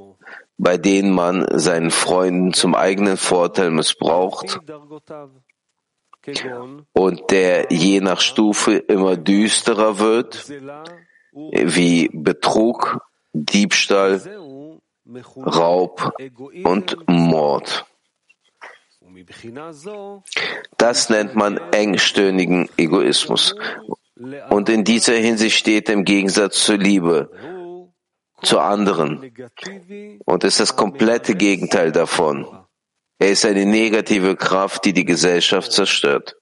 [0.58, 4.60] bei denen man seinen Freunden zum eigenen Vorteil missbraucht
[6.94, 10.48] und der je nach Stufe immer düsterer wird,
[11.32, 13.00] wie Betrug,
[13.34, 14.22] Diebstahl,
[15.38, 16.14] Raub
[16.64, 17.86] und Mord.
[20.78, 23.56] Das nennt man engstöhnigen Egoismus.
[24.50, 27.32] Und in dieser Hinsicht steht im Gegensatz zur Liebe,
[28.42, 29.34] zu anderen.
[30.26, 32.46] Und ist das komplette Gegenteil davon.
[33.20, 36.36] Er ist eine negative Kraft, die die Gesellschaft zerstört.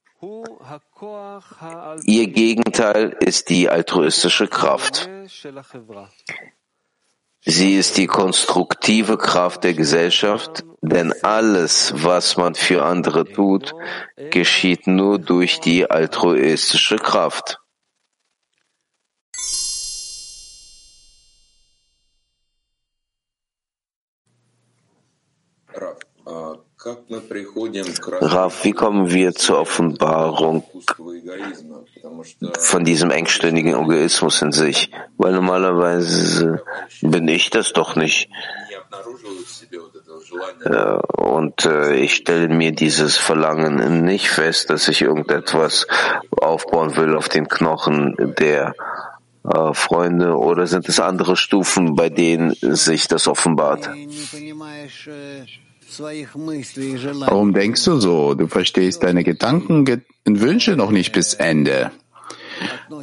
[2.04, 5.08] Ihr Gegenteil ist die altruistische Kraft.
[7.52, 13.74] Sie ist die konstruktive Kraft der Gesellschaft, denn alles, was man für andere tut,
[14.30, 17.58] geschieht nur durch die altruistische Kraft.
[26.82, 30.64] Raf, wie kommen wir zur Offenbarung
[32.58, 34.90] von diesem engständigen Egoismus in sich?
[35.18, 36.62] Weil normalerweise
[37.02, 38.30] bin ich das doch nicht.
[40.64, 45.86] Äh, und äh, ich stelle mir dieses Verlangen nicht fest, dass ich irgendetwas
[46.30, 48.74] aufbauen will auf den Knochen der
[49.44, 53.90] äh, Freunde oder sind es andere Stufen, bei denen sich das offenbart?
[56.00, 58.34] Warum denkst du so?
[58.34, 61.90] Du verstehst deine Gedanken und Wünsche noch nicht bis Ende.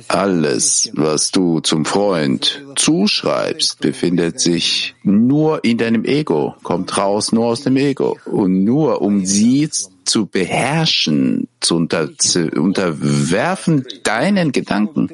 [0.07, 7.47] Alles, was du zum Freund zuschreibst, befindet sich nur in deinem Ego, kommt raus nur
[7.47, 8.17] aus dem Ego.
[8.25, 9.69] Und nur um sie
[10.05, 15.09] zu beherrschen, zu, unter, zu unterwerfen deinen Gedanken.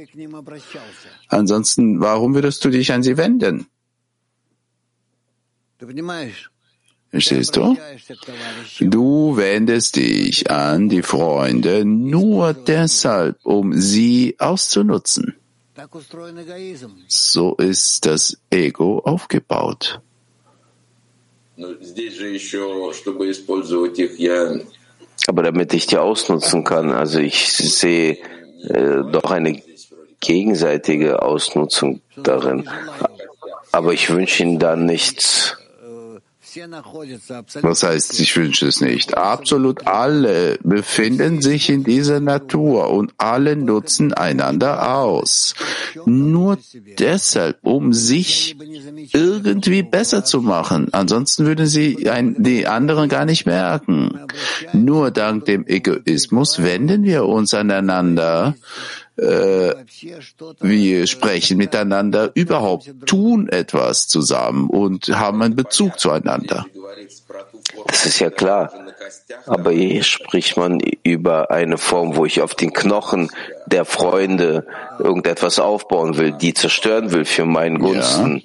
[1.30, 3.68] Ansonsten, warum würdest du dich an sie wenden?
[7.14, 7.78] Verstehst du?
[8.80, 15.36] Du wendest dich an die Freunde nur deshalb, um sie auszunutzen.
[17.08, 20.02] So ist das Ego aufgebaut.
[25.28, 28.18] Aber damit ich die ausnutzen kann, also ich sehe
[28.70, 29.62] äh, doch eine
[30.20, 32.68] gegenseitige Ausnutzung darin.
[33.72, 35.58] Aber ich wünsche ihnen da nichts
[37.62, 39.18] was heißt, ich wünsche es nicht?
[39.18, 45.56] Absolut alle befinden sich in dieser Natur und alle nutzen einander aus.
[46.06, 46.58] Nur
[47.00, 48.56] deshalb, um sich
[49.14, 50.90] irgendwie besser zu machen.
[50.92, 54.20] Ansonsten würden sie ein, die anderen gar nicht merken.
[54.74, 58.56] Nur dank dem Egoismus wenden wir uns aneinander
[59.18, 59.76] äh,
[60.60, 66.66] wir sprechen miteinander, überhaupt tun etwas zusammen und haben einen Bezug zueinander.
[67.88, 68.74] Das ist ja klar.
[69.46, 73.30] Aber hier spricht man über eine Form, wo ich auf den Knochen
[73.68, 74.66] der Freunde
[75.00, 78.44] irgendetwas aufbauen will, die zerstören will für meinen Gunsten.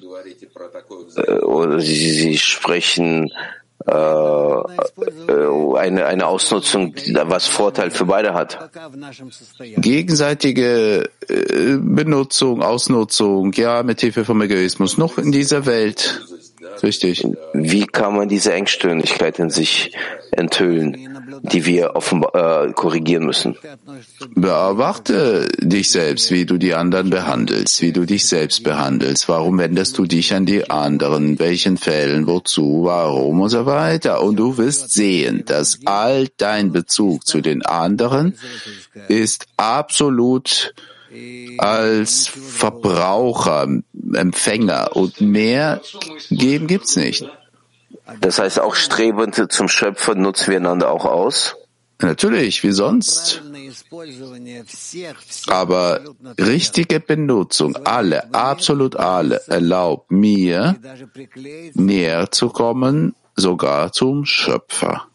[1.16, 1.22] Ja.
[1.22, 3.32] Äh, oder sie, sie sprechen
[3.86, 6.94] äh, äh, eine, eine Ausnutzung,
[7.26, 8.70] was Vorteil für beide hat.
[9.76, 16.22] Gegenseitige äh, Benutzung, Ausnutzung, ja, mit Hilfe vom Egoismus, noch in dieser Welt.
[16.82, 17.24] Richtig.
[17.52, 19.92] Wie kann man diese Engstirnigkeit in sich
[20.30, 23.56] enthüllen, die wir offenbar äh, korrigieren müssen?
[24.34, 29.28] Beobachte dich selbst, wie du die anderen behandelst, wie du dich selbst behandelst.
[29.28, 31.38] Warum wendest du dich an die anderen?
[31.38, 32.26] Welchen Fällen?
[32.26, 32.84] Wozu?
[32.84, 33.40] Warum?
[33.40, 34.22] Und so weiter.
[34.22, 38.34] Und du wirst sehen, dass all dein Bezug zu den anderen
[39.08, 40.74] ist absolut
[41.58, 43.66] als Verbraucher,
[44.12, 45.80] Empfänger und mehr
[46.30, 47.28] geben gibt's nicht.
[48.20, 51.56] Das heißt, auch strebend zum Schöpfer nutzen wir einander auch aus?
[52.00, 53.42] Natürlich, wie sonst.
[55.48, 56.00] Aber
[56.38, 60.76] richtige Benutzung, alle, absolut alle, erlaubt mir,
[61.74, 65.08] näher zu kommen, sogar zum Schöpfer.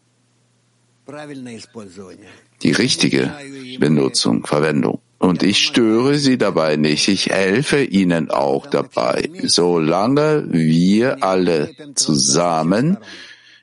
[2.62, 3.32] Die richtige
[3.78, 5.00] Benutzung, Verwendung.
[5.24, 7.08] Und ich störe sie dabei nicht.
[7.08, 12.98] Ich helfe ihnen auch dabei, solange wir alle zusammen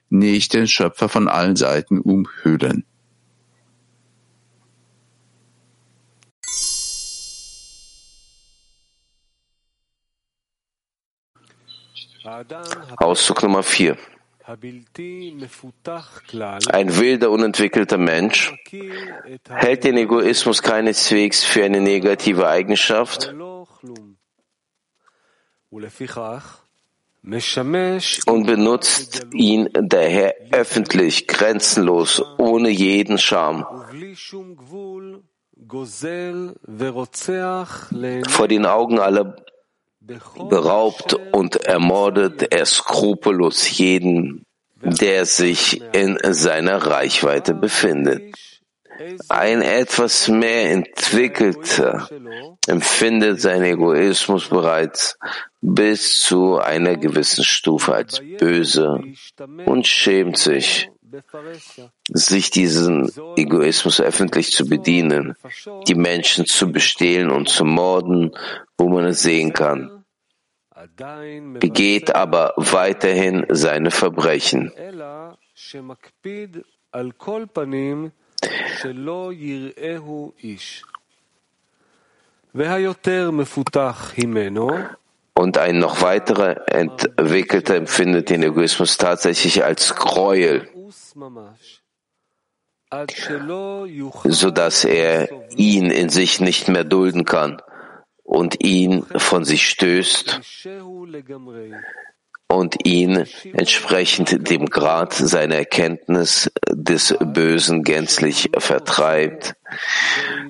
[0.10, 2.84] nicht den Schöpfer von allen Seiten umhüllen.
[12.98, 13.98] Auszug Nummer 4.
[16.70, 18.54] Ein wilder, unentwickelter Mensch
[19.50, 23.34] hält den Egoismus keineswegs für eine negative Eigenschaft.
[28.26, 33.66] und benutzt ihn daher öffentlich, grenzenlos, ohne jeden Scham.
[38.28, 39.36] Vor den Augen aller
[40.50, 44.46] beraubt und ermordet er skrupellos jeden,
[44.82, 48.36] der sich in seiner Reichweite befindet.
[49.30, 52.08] Ein etwas mehr entwickelter
[52.68, 55.18] empfindet seinen Egoismus bereits
[55.62, 59.00] bis zu einer gewissen Stufe als böse
[59.66, 60.90] und schämt sich,
[62.14, 65.36] sich diesen Egoismus öffentlich zu bedienen,
[65.88, 68.32] die Menschen zu bestehlen und zu morden,
[68.78, 70.01] wo man es sehen kann,
[71.60, 74.72] begeht aber weiterhin seine Verbrechen.
[85.34, 90.68] Und ein noch weiterer Entwickelter empfindet den Egoismus tatsächlich als Gräuel,
[94.26, 97.62] so dass er ihn in sich nicht mehr dulden kann
[98.32, 100.40] und ihn von sich stößt
[102.48, 109.56] und ihn entsprechend dem Grad seiner Erkenntnis des Bösen gänzlich vertreibt,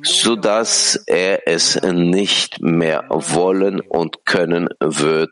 [0.03, 5.31] so dass er es nicht mehr wollen und können wird,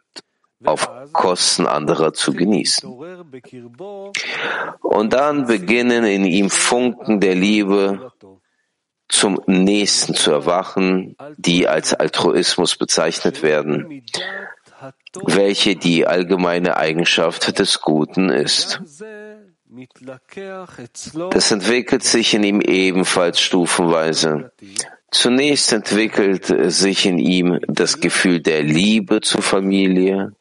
[0.65, 2.89] auf Kosten anderer zu genießen.
[4.81, 8.11] Und dann beginnen in ihm Funken der Liebe
[9.09, 14.03] zum Nächsten zu erwachen, die als Altruismus bezeichnet werden,
[15.25, 18.81] welche die allgemeine Eigenschaft des Guten ist.
[21.31, 24.51] Das entwickelt sich in ihm ebenfalls stufenweise.
[25.11, 30.33] Zunächst entwickelt sich in ihm das Gefühl der Liebe zur Familie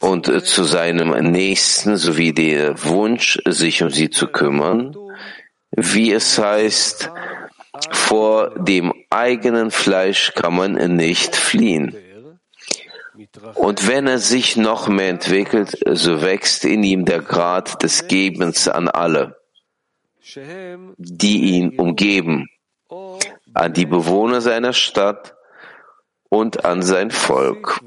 [0.00, 4.96] und zu seinem Nächsten sowie der Wunsch, sich um sie zu kümmern,
[5.70, 7.10] wie es heißt,
[7.90, 11.94] vor dem eigenen Fleisch kann man nicht fliehen.
[13.54, 18.68] Und wenn er sich noch mehr entwickelt, so wächst in ihm der Grad des Gebens
[18.68, 19.36] an alle,
[20.96, 22.48] die ihn umgeben,
[23.54, 25.34] an die Bewohner seiner Stadt
[26.28, 27.80] und an sein Volk.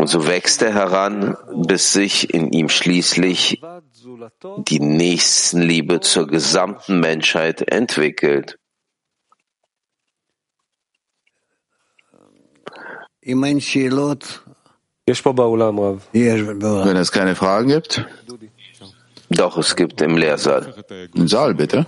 [0.00, 3.60] Und so wächst er heran, bis sich in ihm schließlich
[4.58, 8.60] die Nächstenliebe zur gesamten Menschheit entwickelt.
[13.22, 13.58] Wenn
[16.96, 18.06] es keine Fragen gibt?
[19.30, 20.74] Doch, es gibt im Lehrsaal.
[21.14, 21.86] Im Saal, bitte.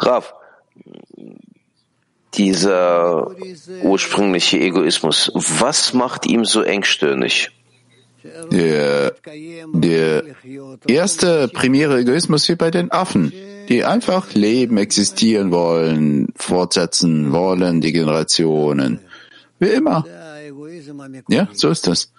[0.00, 0.34] Rav,
[2.38, 3.32] dieser
[3.82, 7.50] ursprüngliche Egoismus, was macht ihm so engstirnig?
[8.50, 9.14] Der,
[9.72, 10.24] der
[10.86, 13.32] erste primäre Egoismus wie bei den Affen,
[13.68, 19.00] die einfach leben, existieren wollen, fortsetzen wollen, die Generationen.
[19.58, 20.04] Wie immer.
[21.28, 22.12] Ja, so ist das.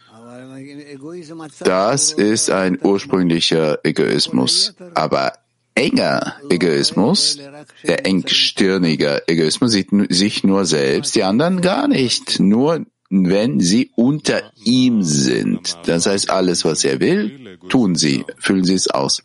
[1.59, 4.75] Das ist ein ursprünglicher Egoismus.
[4.93, 5.33] Aber
[5.79, 7.39] enger Egoismus,
[7.87, 12.39] der engstirnige Egoismus sieht sich nur selbst, die anderen gar nicht.
[12.39, 15.77] Nur wenn sie unter ihm sind.
[15.85, 19.23] Das heißt, alles, was er will, tun sie, füllen sie es aus.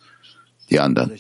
[0.71, 1.13] Die anderen.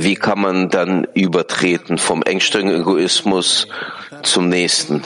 [0.00, 3.66] Wie kann man dann übertreten vom engstrengen Egoismus
[4.22, 5.02] zum nächsten?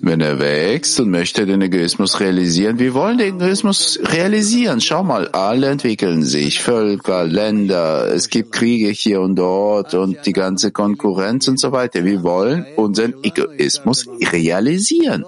[0.00, 4.80] Wenn er wächst und möchte den Egoismus realisieren, wir wollen den Egoismus realisieren.
[4.80, 10.32] Schau mal, alle entwickeln sich, Völker, Länder, es gibt Kriege hier und dort und die
[10.32, 12.06] ganze Konkurrenz und so weiter.
[12.06, 15.26] Wir wollen unseren Egoismus realisieren,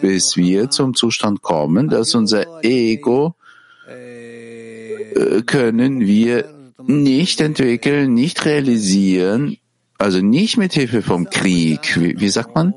[0.00, 3.34] bis wir zum Zustand kommen, dass unser Ego
[5.46, 6.48] können wir
[6.86, 9.56] nicht entwickeln, nicht realisieren,
[9.98, 12.00] also nicht mit Hilfe vom Krieg.
[12.00, 12.74] Wie, wie sagt man?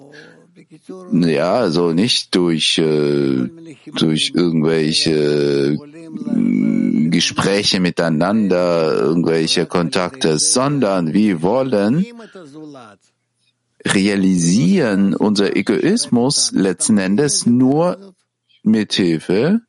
[1.11, 3.47] Ja, also nicht durch, äh,
[3.95, 12.05] durch irgendwelche äh, Gespräche miteinander, irgendwelche Kontakte, sondern wir wollen
[13.85, 18.15] realisieren unser Egoismus letzten Endes nur
[18.64, 19.61] mit Hilfe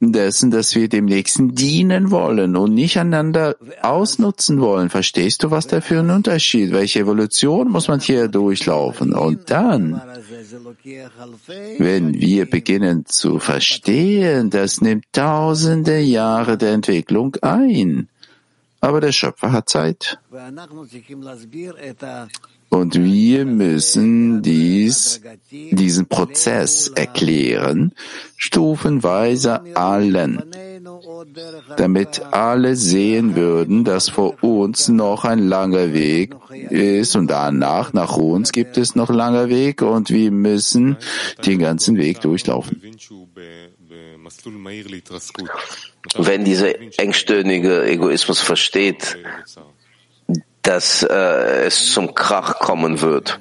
[0.00, 4.90] dessen, dass wir dem Nächsten dienen wollen und nicht einander ausnutzen wollen.
[4.90, 6.72] Verstehst du, was da für ein Unterschied?
[6.72, 9.12] Welche Evolution muss man hier durchlaufen?
[9.12, 10.00] Und dann,
[11.78, 18.08] wenn wir beginnen zu verstehen, das nimmt tausende Jahre der Entwicklung ein.
[18.80, 20.18] Aber der Schöpfer hat Zeit.
[22.70, 27.92] Und wir müssen dies, diesen Prozess erklären,
[28.36, 30.42] stufenweise allen,
[31.76, 36.34] damit alle sehen würden, dass vor uns noch ein langer Weg
[36.70, 40.98] ist und danach nach uns gibt es noch langer Weg und wir müssen
[41.46, 42.82] den ganzen Weg durchlaufen.
[46.16, 49.16] Wenn dieser engstirnige Egoismus versteht,
[50.68, 53.40] dass äh, es zum Krach kommen wird,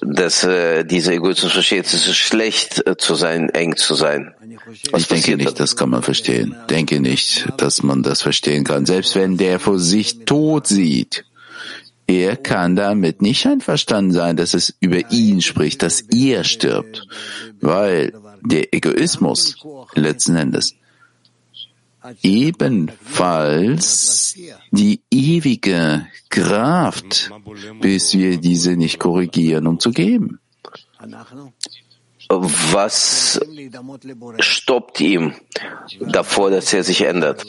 [0.00, 4.32] dass äh, dieser Egoismus versteht, es ist schlecht äh, zu sein, eng zu sein.
[4.92, 6.56] Was ich denke nicht, das kann man verstehen.
[6.70, 8.86] Denke nicht, dass man das verstehen kann.
[8.86, 11.26] Selbst wenn der vor sich tot sieht,
[12.06, 17.06] er kann damit nicht einverstanden sein, dass es über ihn spricht, dass er stirbt,
[17.60, 19.56] weil der Egoismus
[19.94, 20.76] letzten Endes
[22.22, 24.36] ebenfalls
[24.70, 27.30] die ewige Kraft,
[27.80, 30.40] bis wir diese nicht korrigieren, um zu geben.
[32.28, 33.40] Was
[34.38, 35.34] stoppt ihm
[36.00, 37.44] davor, dass er sich ändert?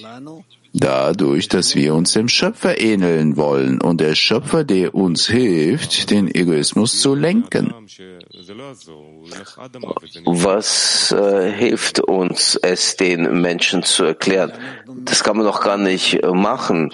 [0.76, 6.34] Dadurch, dass wir uns dem Schöpfer ähneln wollen und der Schöpfer, der uns hilft, den
[6.34, 7.72] Egoismus zu lenken.
[10.26, 14.52] Was äh, hilft uns, es den Menschen zu erklären?
[15.06, 16.92] Das kann man doch gar nicht äh, machen,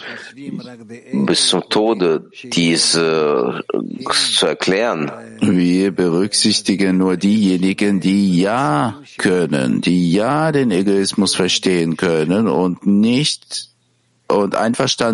[1.14, 5.10] bis zum Tode diese äh, zu erklären.
[5.39, 13.69] Wir berücksichtigen nur diejenigen, die ja können, die ja den Egoismus verstehen können und nicht
[14.31, 14.99] und einverstanden